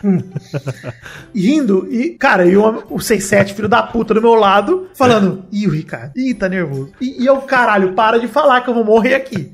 Rindo, 1.34 1.86
e, 1.90 2.10
cara, 2.10 2.46
e 2.46 2.56
o, 2.56 2.84
o 2.88 3.00
67, 3.00 3.52
filho 3.52 3.68
da 3.68 3.82
puta, 3.82 4.14
do 4.14 4.22
meu 4.22 4.34
lado, 4.34 4.88
falando: 4.94 5.44
Ih, 5.52 5.66
o 5.66 5.70
Ricardo, 5.70 6.12
ih, 6.16 6.32
tá 6.32 6.48
nervoso. 6.48 6.92
E, 7.00 7.22
e 7.22 7.26
eu, 7.26 7.36
caralho, 7.42 7.92
para 7.92 8.18
de 8.18 8.26
falar 8.26 8.62
que 8.62 8.70
eu 8.70 8.74
vou 8.74 8.84
morrer 8.84 9.14
aqui. 9.14 9.52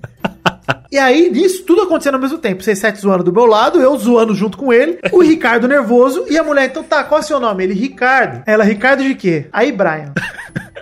E 0.91 0.99
aí, 0.99 1.31
nisso, 1.31 1.65
tudo 1.65 1.83
acontecendo 1.83 2.15
ao 2.15 2.21
mesmo 2.21 2.39
tempo. 2.39 2.63
Vocês 2.63 2.79
sete 2.79 3.01
zoando 3.01 3.25
do 3.25 3.33
meu 3.33 3.47
lado, 3.47 3.81
eu 3.81 3.97
zoando 3.97 4.35
junto 4.35 4.57
com 4.57 4.73
ele, 4.73 4.99
o 5.13 5.23
Ricardo 5.23 5.67
nervoso 5.67 6.25
e 6.29 6.39
a 6.39 6.45
mulher, 6.45 6.67
então 6.67 6.83
tá, 6.83 7.03
qual 7.03 7.21
é 7.21 7.25
o 7.25 7.27
seu 7.27 7.41
nome? 7.41 7.65
Ele, 7.65 7.75
Ricardo. 7.75 8.43
Ela, 8.47 8.65
Ricardo 8.65 9.03
de 9.03 9.15
quê? 9.15 9.47
Aí, 9.53 9.73
Brian. 9.73 10.13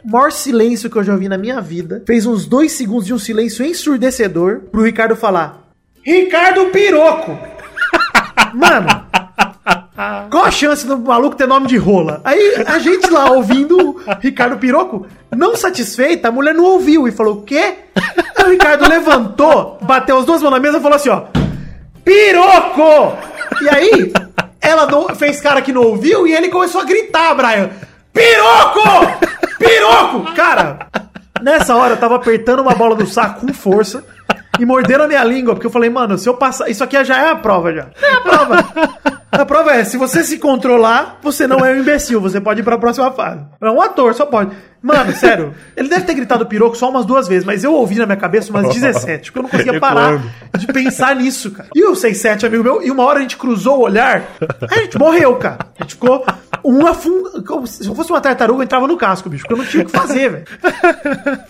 Maior 0.05 0.33
silêncio 0.33 0.91
que 0.91 0.97
eu 0.97 1.05
já 1.05 1.13
ouvi 1.13 1.29
na 1.29 1.39
minha 1.39 1.61
vida. 1.61 2.03
Fez 2.07 2.27
uns 2.27 2.45
dois 2.45 2.73
segundos 2.73 3.07
de 3.07 3.15
um 3.15 3.19
silêncio 3.19 3.65
ensurdecedor 3.65 4.61
pro 4.71 4.83
Ricardo 4.83 5.15
falar: 5.15 5.63
Ricardo 6.05 6.67
Piroco! 6.67 7.39
Mano, 8.53 8.89
qual 10.31 10.45
a 10.45 10.51
chance 10.51 10.87
do 10.87 10.99
maluco 10.99 11.37
ter 11.37 11.47
nome 11.47 11.69
de 11.69 11.77
rola? 11.77 12.21
Aí 12.25 12.65
a 12.67 12.79
gente 12.79 13.09
lá 13.11 13.31
ouvindo 13.31 14.03
Ricardo 14.21 14.59
Piroco, 14.59 15.07
não 15.31 15.57
satisfeita, 15.57 16.29
a 16.29 16.33
mulher 16.33 16.55
não 16.55 16.65
ouviu 16.65 17.07
e 17.07 17.13
falou: 17.13 17.39
o 17.39 17.43
quê? 17.43 17.77
Ricardo 18.53 18.89
levantou, 18.89 19.79
bateu 19.83 20.19
as 20.19 20.25
duas 20.25 20.43
mãos 20.43 20.53
na 20.53 20.61
mesa 20.61 20.79
e 20.79 20.83
falou 20.83 20.97
assim: 20.97 21.09
ó, 21.09 21.23
Piroco! 22.05 23.17
E 23.63 23.69
aí, 23.69 24.13
ela 24.61 24.87
não, 24.87 25.09
fez 25.15 25.41
cara 25.41 25.63
que 25.63 25.73
não 25.73 25.83
ouviu 25.83 26.27
e 26.27 26.35
ele 26.35 26.49
começou 26.49 26.81
a 26.81 26.85
gritar, 26.85 27.35
Brian: 27.35 27.71
Piroco! 28.13 29.29
Piroco! 29.59 30.33
Cara, 30.35 30.87
nessa 31.41 31.75
hora 31.75 31.95
eu 31.95 31.97
tava 31.97 32.17
apertando 32.17 32.61
uma 32.61 32.75
bola 32.75 32.95
do 32.95 33.07
saco 33.07 33.47
com 33.47 33.53
força 33.53 34.05
e 34.59 34.65
mordendo 34.65 35.05
a 35.05 35.09
minha 35.09 35.25
língua, 35.25 35.55
porque 35.55 35.67
eu 35.67 35.71
falei, 35.71 35.91
mano, 35.91 36.19
se 36.19 36.29
eu 36.29 36.35
passar. 36.35 36.69
Isso 36.69 36.85
aqui 36.85 37.03
já 37.05 37.19
é 37.19 37.31
a 37.31 37.37
prova 37.37 37.73
já. 37.73 37.89
É 38.03 38.13
a 38.13 38.21
prova. 38.21 38.69
A 39.33 39.47
prova 39.47 39.73
é, 39.73 39.83
se 39.83 39.97
você 39.97 40.23
se 40.23 40.37
controlar, 40.39 41.19
você 41.23 41.47
não 41.47 41.65
é 41.65 41.73
um 41.73 41.81
imbecil, 41.81 42.21
você 42.21 42.39
pode 42.39 42.61
ir 42.61 42.63
pra 42.63 42.77
próxima 42.77 43.11
fase. 43.13 43.41
É 43.63 43.71
um 43.71 43.81
ator, 43.81 44.15
só 44.15 44.27
pode. 44.27 44.55
Mano, 44.83 45.11
sério, 45.17 45.55
ele 45.75 45.89
deve 45.89 46.05
ter 46.05 46.13
gritado 46.13 46.45
piroco 46.45 46.77
só 46.77 46.91
umas 46.91 47.07
duas 47.07 47.29
vezes, 47.29 47.45
mas 47.45 47.65
eu 47.65 47.73
ouvi 47.73 47.95
na 47.95 48.05
minha 48.05 48.19
cabeça 48.19 48.51
umas 48.51 48.75
17, 48.75 49.31
porque 49.33 49.39
eu 49.39 49.43
não 49.45 49.49
conseguia 49.49 49.81
parar 49.81 50.21
de 50.59 50.67
pensar 50.67 51.17
nisso, 51.17 51.51
cara. 51.53 51.71
E 51.75 51.83
o 51.85 51.95
67, 51.95 52.45
amigo 52.45 52.63
meu, 52.63 52.83
e 52.83 52.91
uma 52.91 53.05
hora 53.05 53.21
a 53.21 53.23
gente 53.23 53.39
cruzou 53.39 53.79
o 53.79 53.83
olhar, 53.83 54.25
a 54.71 54.81
gente 54.81 54.99
morreu, 54.99 55.37
cara. 55.37 55.61
A 55.79 55.83
gente 55.83 55.95
ficou 55.95 56.27
um 56.65 56.87
afund... 56.87 57.31
Se 57.67 57.87
eu 57.87 57.95
fosse 57.95 58.11
uma 58.11 58.21
tartaruga, 58.21 58.61
eu 58.61 58.65
entrava 58.65 58.87
no 58.87 58.97
casco, 58.97 59.29
bicho, 59.29 59.45
porque 59.45 59.55
eu 59.55 59.59
não 59.59 59.65
tinha 59.65 59.83
o 59.83 59.87
que 59.87 59.93
fazer, 59.93 60.31
velho. 60.31 60.45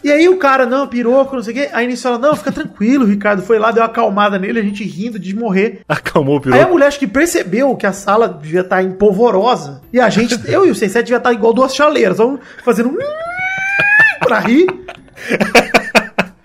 E 0.03 0.11
aí 0.11 0.29
o 0.29 0.37
cara, 0.37 0.67
não, 0.67 0.87
piroco, 0.87 1.37
não 1.37 1.43
sei 1.43 1.53
o 1.53 1.57
quê. 1.57 1.71
Aí 1.73 1.87
nisso 1.87 2.07
ela, 2.09 2.19
não, 2.19 2.35
fica 2.35 2.53
tranquilo, 2.53 3.05
Ricardo 3.05 3.43
foi 3.43 3.59
lá, 3.59 3.71
deu 3.71 3.83
uma 3.83 3.89
acalmada 3.89 4.39
nele, 4.39 4.61
a 4.61 4.63
gente 4.63 4.85
rindo 4.85 5.19
de 5.19 5.35
morrer. 5.35 5.81
Acalmou 5.89 6.37
o 6.37 6.41
piroco. 6.41 6.59
Aí 6.59 6.65
a 6.67 6.69
mulher 6.69 6.87
acho 6.87 6.99
que 6.99 7.07
percebeu 7.07 7.75
que 7.77 7.87
a 7.87 7.93
sala 7.93 8.29
devia 8.29 8.61
estar 8.61 8.83
empolvorosa. 8.83 9.83
E 9.93 10.01
a 10.01 10.09
gente, 10.09 10.39
eu 10.51 10.67
e 10.67 10.71
o 10.71 10.75
67 10.75 11.07
devia 11.07 11.19
estar 11.19 11.33
igual 11.33 11.53
duas 11.53 11.75
chaleiras, 11.75 12.19
vamos 12.19 12.41
fazendo 12.65 12.91
um 12.91 12.99
pra 14.25 14.41
rir. 14.41 14.67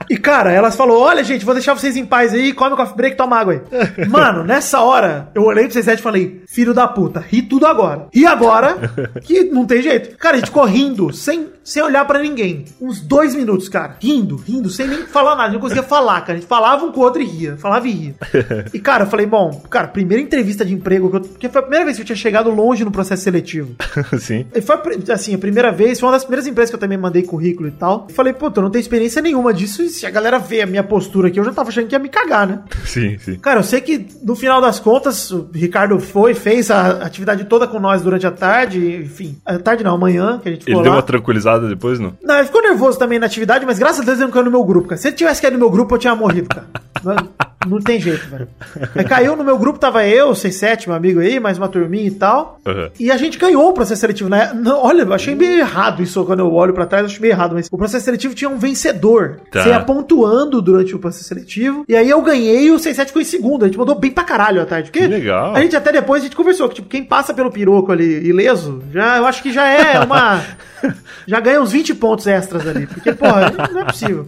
E, 0.10 0.18
cara, 0.18 0.52
elas 0.52 0.76
falou: 0.76 1.02
olha, 1.02 1.24
gente, 1.24 1.46
vou 1.46 1.54
deixar 1.54 1.74
vocês 1.74 1.96
em 1.96 2.06
paz 2.06 2.34
aí, 2.34 2.54
come 2.54 2.74
o 2.74 2.78
coffee 2.78 2.96
break, 2.96 3.18
toma 3.18 3.38
água 3.38 3.54
aí. 3.54 4.08
Mano, 4.08 4.44
nessa 4.44 4.82
hora, 4.82 5.30
eu 5.36 5.44
olhei 5.44 5.64
pro 5.64 5.74
67 5.74 6.00
e 6.00 6.04
falei, 6.04 6.42
filho 6.48 6.74
da 6.74 6.88
puta, 6.88 7.20
ri 7.20 7.42
tudo 7.42 7.66
agora. 7.66 8.08
Ri 8.14 8.26
agora, 8.26 8.78
que 9.24 9.44
não 9.46 9.66
tem 9.66 9.82
jeito. 9.82 10.18
Cara, 10.18 10.36
a 10.36 10.40
gente 10.40 10.48
ficou 10.48 10.66
rindo, 10.66 11.14
sem, 11.14 11.48
sem 11.64 11.82
olhar 11.84 12.06
para 12.06 12.20
ninguém. 12.20 12.66
Uns 12.80 13.02
dois 13.02 13.36
minutos, 13.36 13.68
cara. 13.70 13.98
Rindo, 14.02 14.36
rindo, 14.38 14.70
sem 14.70 14.88
nem 14.88 15.00
falar 15.06 15.32
nada. 15.32 15.44
A 15.44 15.46
gente 15.46 15.54
não 15.56 15.62
conseguia 15.62 15.84
falar, 15.84 16.22
cara. 16.22 16.34
A 16.34 16.36
gente 16.36 16.48
falava 16.48 16.86
um 16.86 16.92
com 16.92 17.02
o 17.02 17.04
outro 17.04 17.22
e 17.22 17.26
ria. 17.26 17.58
Falava 17.58 17.88
e 17.88 17.92
ria. 17.92 18.16
E, 18.74 18.80
cara, 18.80 19.06
eu 19.06 19.08
falei, 19.10 19.26
bom, 19.26 19.62
cara, 19.70 19.88
primeira 19.88 20.22
entrevista 20.22 20.66
de 20.66 20.74
emprego, 20.74 21.10
que 21.10 21.16
eu, 21.16 21.22
porque 21.22 21.50
foi 21.50 21.60
a 21.60 21.62
primeira 21.62 21.86
vez 21.86 21.98
que 21.98 22.02
eu 22.02 22.06
tinha 22.06 22.16
chegado 22.16 22.50
longe 22.50 22.84
no 22.84 22.92
processo 22.92 23.24
seletivo. 23.24 23.76
Sim. 24.20 24.46
E 24.54 24.62
foi, 24.62 24.76
assim, 25.12 25.34
a 25.34 25.38
primeira 25.38 25.72
vez, 25.72 26.00
foi 26.00 26.08
uma 26.08 26.14
das 26.14 26.24
primeiras 26.24 26.48
empresas 26.48 26.70
que 26.70 26.76
eu 26.76 26.80
também 26.80 26.98
mandei 26.98 27.24
currículo 27.24 27.68
e 27.68 27.72
tal. 27.72 28.06
Eu 28.10 28.16
falei, 28.16 28.34
pô, 28.34 28.52
eu 28.54 28.62
não 28.62 28.70
tenho 28.70 28.82
experiência 28.82 29.22
nenhuma 29.22 29.54
disso. 29.54 29.82
E 29.82 29.90
se 30.00 30.06
a 30.06 30.10
galera 30.10 30.38
vê 30.40 30.62
a 30.62 30.66
minha 30.66 30.84
postura 30.84 31.28
aqui, 31.28 31.40
eu 31.40 31.44
já 31.44 31.52
tava 31.52 31.70
achando 31.70 31.88
que 31.88 31.96
ia 31.96 32.00
me 32.00 32.10
cagar, 32.10 32.48
né? 32.48 32.60
Sim, 32.86 33.18
sim. 33.20 33.36
Cara, 33.40 33.60
eu 33.60 33.64
sei 33.64 33.82
que 33.82 34.08
no 34.24 34.36
final 34.36 34.62
das 34.62 34.80
contas, 34.80 35.30
o 35.32 35.50
Ricardo 35.54 36.00
foi, 36.00 36.34
fez 36.34 36.70
a 36.72 37.04
atividade 37.04 37.44
toda 37.46 37.68
com 37.68 37.80
nós 37.80 38.02
durante 38.02 38.26
a 38.26 38.32
tarde, 38.32 39.04
enfim. 39.04 39.38
A 39.46 39.58
tarde 39.60 39.84
não, 39.84 39.96
amanhã, 39.96 40.40
que 40.42 40.50
a 40.50 40.52
gente 40.52 40.66
ficou 40.66 40.74
Ele 40.74 40.78
lá. 40.80 40.84
deu 40.84 40.94
uma 40.94 41.04
tranquilizada 41.04 41.68
depois, 41.68 42.00
não? 42.00 42.14
Não, 42.24 42.36
ele 42.36 42.46
ficou 42.46 42.62
nervoso 42.62 42.98
também 42.98 43.20
na 43.20 43.26
atividade, 43.26 43.66
mas 43.66 43.78
graças 43.80 44.02
a 44.02 44.04
Deus 44.04 44.18
ele 44.18 44.26
não 44.26 44.32
caiu 44.32 44.46
no 44.46 44.52
meu 44.52 44.64
grupo, 44.64 44.88
cara. 44.90 45.00
Se 45.02 45.08
ele 45.08 45.16
tivesse 45.16 45.42
caído 45.42 45.58
no 45.58 45.64
meu 45.64 45.72
grupo, 45.72 45.96
eu 45.96 46.00
tinha 46.00 46.16
morrido, 46.16 46.48
cara. 46.50 46.68
Não 47.68 47.80
tem 47.80 48.00
jeito, 48.00 48.28
velho. 48.28 48.48
Aí 48.96 49.04
caiu 49.04 49.36
no 49.36 49.44
meu 49.44 49.58
grupo, 49.58 49.80
tava 49.80 50.06
eu, 50.06 50.32
6-7, 50.32 50.88
meu 50.88 50.96
amigo 50.96 51.20
aí, 51.20 51.40
mais 51.40 51.58
uma 51.58 51.68
turminha 51.68 52.08
e 52.08 52.12
tal. 52.12 52.60
Uhum. 52.66 52.90
E 53.00 53.12
a 53.12 53.18
gente 53.18 53.38
ganhou 53.38 53.70
o 53.70 53.74
processo 53.74 54.02
seletivo, 54.02 54.30
né? 54.30 54.52
Não, 54.54 54.84
olha, 54.84 55.04
eu 55.04 55.14
achei 55.14 55.36
meio 55.36 55.60
errado 55.60 56.02
isso 56.02 56.24
quando 56.26 56.40
eu 56.40 56.54
olho 56.54 56.74
para 56.74 56.86
trás, 56.86 57.04
eu 57.04 57.08
achei 57.08 57.20
meio 57.20 57.32
errado, 57.32 57.54
mas 57.54 57.68
o 57.72 57.78
processo 57.78 58.06
seletivo 58.06 58.34
tinha 58.34 58.50
um 58.50 58.58
vencedor. 58.58 59.42
Tá. 59.52 59.64
Você 59.64 59.70
ia 59.70 59.80
pontuando 59.80 60.62
durante 60.62 60.96
o 60.96 61.00
processo 61.00 61.26
seletivo. 61.26 61.86
E 61.88 61.96
aí 61.96 62.10
eu 62.10 62.22
ganhei 62.22 62.68
e 62.68 62.72
o 62.72 62.78
6-7 62.78 63.08
ficou 63.08 63.22
em 63.22 63.26
segundo. 63.26 63.64
A 63.64 63.68
gente 63.68 63.78
mandou 63.78 63.96
bem 63.96 64.12
pra 64.12 64.24
caralho 64.24 64.62
à 64.62 64.66
tarde. 64.66 64.90
Porque 64.90 65.02
que 65.02 65.08
legal. 65.08 65.56
A 65.56 65.62
gente 65.62 65.76
até 65.76 65.92
depois 65.92 66.22
a 66.22 66.26
gente 66.26 66.36
conversou 66.36 66.70
que, 66.70 66.76
tipo, 66.76 66.90
quem 66.90 67.04
passa 67.04 67.34
pelo 67.34 67.52
piroco 67.52 67.92
ali 67.92 68.28
ileso, 68.28 68.82
já, 68.92 69.18
eu 69.18 69.26
acho 69.26 69.42
que 69.44 69.52
já 69.52 69.68
é 69.68 70.00
uma. 70.00 70.42
já 71.28 71.40
ganha 71.40 71.62
uns 71.62 71.72
20 71.72 71.96
pontos 71.96 72.28
extras 72.28 72.68
ali. 72.68 72.88
Porque, 72.88 73.14
porra, 73.14 73.54
não 73.72 73.82
é 73.82 73.86
possível 73.86 74.28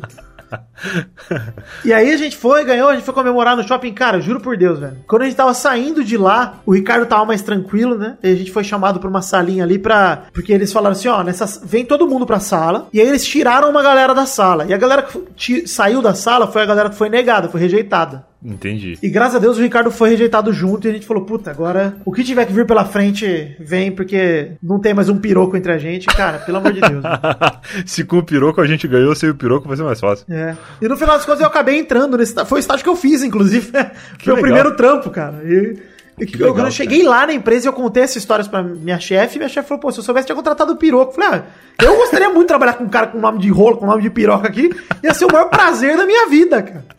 e 1.86 1.94
aí 1.94 2.12
a 2.12 2.18
gente 2.18 2.36
foi, 2.38 2.64
ganhou, 2.64 2.90
a 2.90 2.96
gente 2.96 3.04
foi 3.04 3.14
comemorar 3.14 3.56
no 3.56 3.68
shopping. 3.68 3.94
Cara, 3.94 4.20
juro 4.20 4.40
por 4.40 4.58
Deus, 4.58 4.80
velho. 4.80 4.98
Quando 5.08 5.24
a 5.24 5.26
gente 5.26 5.36
tava 5.36 5.54
saindo 5.54 6.04
de 6.04 6.18
lá, 6.18 6.60
o 6.66 6.74
Ricardo 6.74 7.06
tava 7.06 7.26
mais 7.26 7.42
tranquilo, 7.42 7.98
né? 7.98 8.18
E 8.24 8.32
a 8.32 8.36
gente 8.36 8.52
foi 8.52 8.64
chamado 8.64 9.00
pra 9.00 9.10
uma 9.10 9.22
salinha 9.22 9.64
ali 9.64 9.78
pra. 9.78 10.24
Porque 10.34 10.52
eles 10.52 10.72
falaram 10.72 10.94
assim: 10.94 11.08
ó, 11.08 11.24
nessa... 11.24 11.46
vem 11.64 11.86
todo 11.86 12.08
mundo 12.08 12.26
pra 12.26 12.40
sala. 12.40 12.88
E 12.94 13.00
aí 13.00 13.08
eles 13.08 13.26
tiraram 13.26 13.70
uma 13.70 13.84
galera 13.84 14.14
da 14.14 14.26
sala. 14.26 14.66
E 14.66 14.74
a 14.74 14.78
galera 14.78 15.08
que 15.36 15.68
saiu 15.68 16.02
da 16.02 16.14
sala 16.14 16.48
foi 16.48 16.62
a 16.62 16.66
galera 16.66 16.90
que 16.90 16.96
foi 16.96 17.10
negada, 17.10 17.50
foi 17.50 17.60
rejeitada. 17.60 18.28
Entendi. 18.44 18.98
E 19.04 19.10
graças 19.10 19.36
a 19.36 19.40
Deus 19.40 19.58
o 19.58 19.62
Ricardo 19.62 19.92
foi 19.92 20.10
rejeitado 20.10 20.54
junto 20.54 20.88
e 20.88 20.90
a 20.90 20.94
gente 20.94 21.06
falou, 21.06 21.26
puta, 21.26 21.52
agora 21.52 21.98
o 22.06 22.12
que 22.12 22.24
tiver 22.24 22.46
que 22.46 22.54
vir 22.54 22.66
pela 22.66 22.86
frente, 22.86 23.56
vem, 23.60 23.92
porque 23.92 24.52
não 24.64 24.80
tem 24.80 24.94
mais 24.94 25.10
um 25.10 25.18
piroco 25.18 25.58
entre 25.58 25.72
a 25.72 25.78
gente. 25.78 26.08
Cara, 26.08 26.40
pelo 26.40 26.58
amor 26.58 26.72
de 26.72 26.80
Deus. 26.80 27.04
Se 27.86 28.04
com 28.04 28.20
o 28.20 28.24
piroco 28.24 28.62
a 28.62 28.68
gente 28.68 28.88
ganhou, 28.88 29.14
sem 29.14 29.30
o 29.30 29.36
piroco 29.36 29.68
vai 29.68 29.76
ser 29.76 29.84
mais 29.84 30.00
fácil. 30.00 30.26
É. 30.30 30.56
E 30.82 30.88
no 30.88 30.96
final 30.96 31.16
das 31.18 31.26
contas 31.26 31.42
eu 31.42 31.48
acabei 31.48 31.78
entrando 31.78 32.18
nesse. 32.18 32.34
Foi 32.46 32.60
o 32.60 32.62
estágio 32.62 32.84
que 32.84 32.90
eu 32.90 32.96
fiz, 32.96 33.24
inclusive. 33.24 33.72
Foi 34.24 34.34
o 34.34 34.42
primeiro 34.42 34.76
trampo, 34.76 35.10
cara. 35.10 35.42
E. 35.44 36.00
Que 36.26 36.36
legal, 36.36 36.54
quando 36.54 36.66
eu 36.66 36.72
cheguei 36.72 37.00
cara. 37.04 37.10
lá 37.10 37.28
na 37.28 37.34
empresa 37.34 37.70
eu 37.70 37.74
contei 37.74 38.04
essas 38.04 38.18
histórias 38.18 38.46
pra 38.46 38.62
minha 38.62 39.00
chefe, 39.00 39.38
minha 39.38 39.48
chefe 39.48 39.70
falou, 39.70 39.80
pô, 39.80 39.90
se 39.90 40.00
eu 40.00 40.04
soubesse, 40.04 40.26
tinha 40.26 40.36
contratado 40.36 40.74
o 40.74 40.76
piroco. 40.76 41.12
Eu 41.12 41.16
falei, 41.16 41.40
ah, 41.40 41.44
eu 41.82 41.96
gostaria 41.96 42.28
muito 42.28 42.42
de 42.42 42.48
trabalhar 42.48 42.74
com 42.74 42.84
um 42.84 42.90
cara 42.90 43.08
com 43.08 43.20
nome 43.20 43.40
de 43.40 43.50
rolo, 43.50 43.78
com 43.78 43.86
nome 43.86 44.02
de 44.02 44.10
piroca 44.10 44.48
aqui. 44.48 44.70
Ia 45.02 45.14
ser 45.14 45.26
o 45.26 45.32
maior 45.32 45.50
prazer 45.50 45.96
da 45.96 46.06
minha 46.06 46.28
vida, 46.28 46.62
cara. 46.62 46.99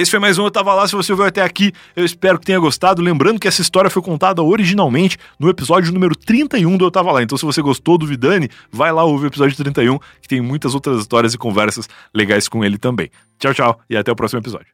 Esse 0.00 0.10
foi 0.10 0.20
mais 0.20 0.36
um 0.36 0.44
Eu 0.44 0.50
Tava 0.50 0.74
Lá. 0.74 0.86
Se 0.86 0.94
você 0.94 1.14
veio 1.14 1.28
até 1.28 1.42
aqui, 1.42 1.72
eu 1.96 2.04
espero 2.04 2.38
que 2.38 2.44
tenha 2.44 2.58
gostado. 2.58 3.00
Lembrando 3.00 3.40
que 3.40 3.48
essa 3.48 3.62
história 3.62 3.88
foi 3.88 4.02
contada 4.02 4.42
originalmente 4.42 5.16
no 5.38 5.48
episódio 5.48 5.90
número 5.92 6.14
31 6.14 6.76
do 6.76 6.84
Eu 6.84 6.90
Tava 6.90 7.10
Lá. 7.12 7.22
Então, 7.22 7.38
se 7.38 7.46
você 7.46 7.62
gostou 7.62 7.96
do 7.96 8.06
Vidani, 8.06 8.50
vai 8.70 8.92
lá 8.92 9.04
ouvir 9.04 9.24
o 9.24 9.28
episódio 9.28 9.56
31, 9.56 9.98
que 10.20 10.28
tem 10.28 10.42
muitas 10.42 10.74
outras 10.74 11.00
histórias 11.00 11.32
e 11.32 11.38
conversas 11.38 11.88
legais 12.14 12.46
com 12.46 12.62
ele 12.62 12.76
também. 12.76 13.10
Tchau, 13.38 13.54
tchau 13.54 13.80
e 13.88 13.96
até 13.96 14.12
o 14.12 14.16
próximo 14.16 14.40
episódio. 14.40 14.68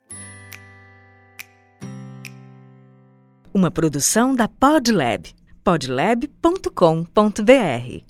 Uma 3.55 3.71
produção 3.71 4.35
da 4.35 4.49
Podlab. 4.49 5.29
podlab.com.br 5.63 8.03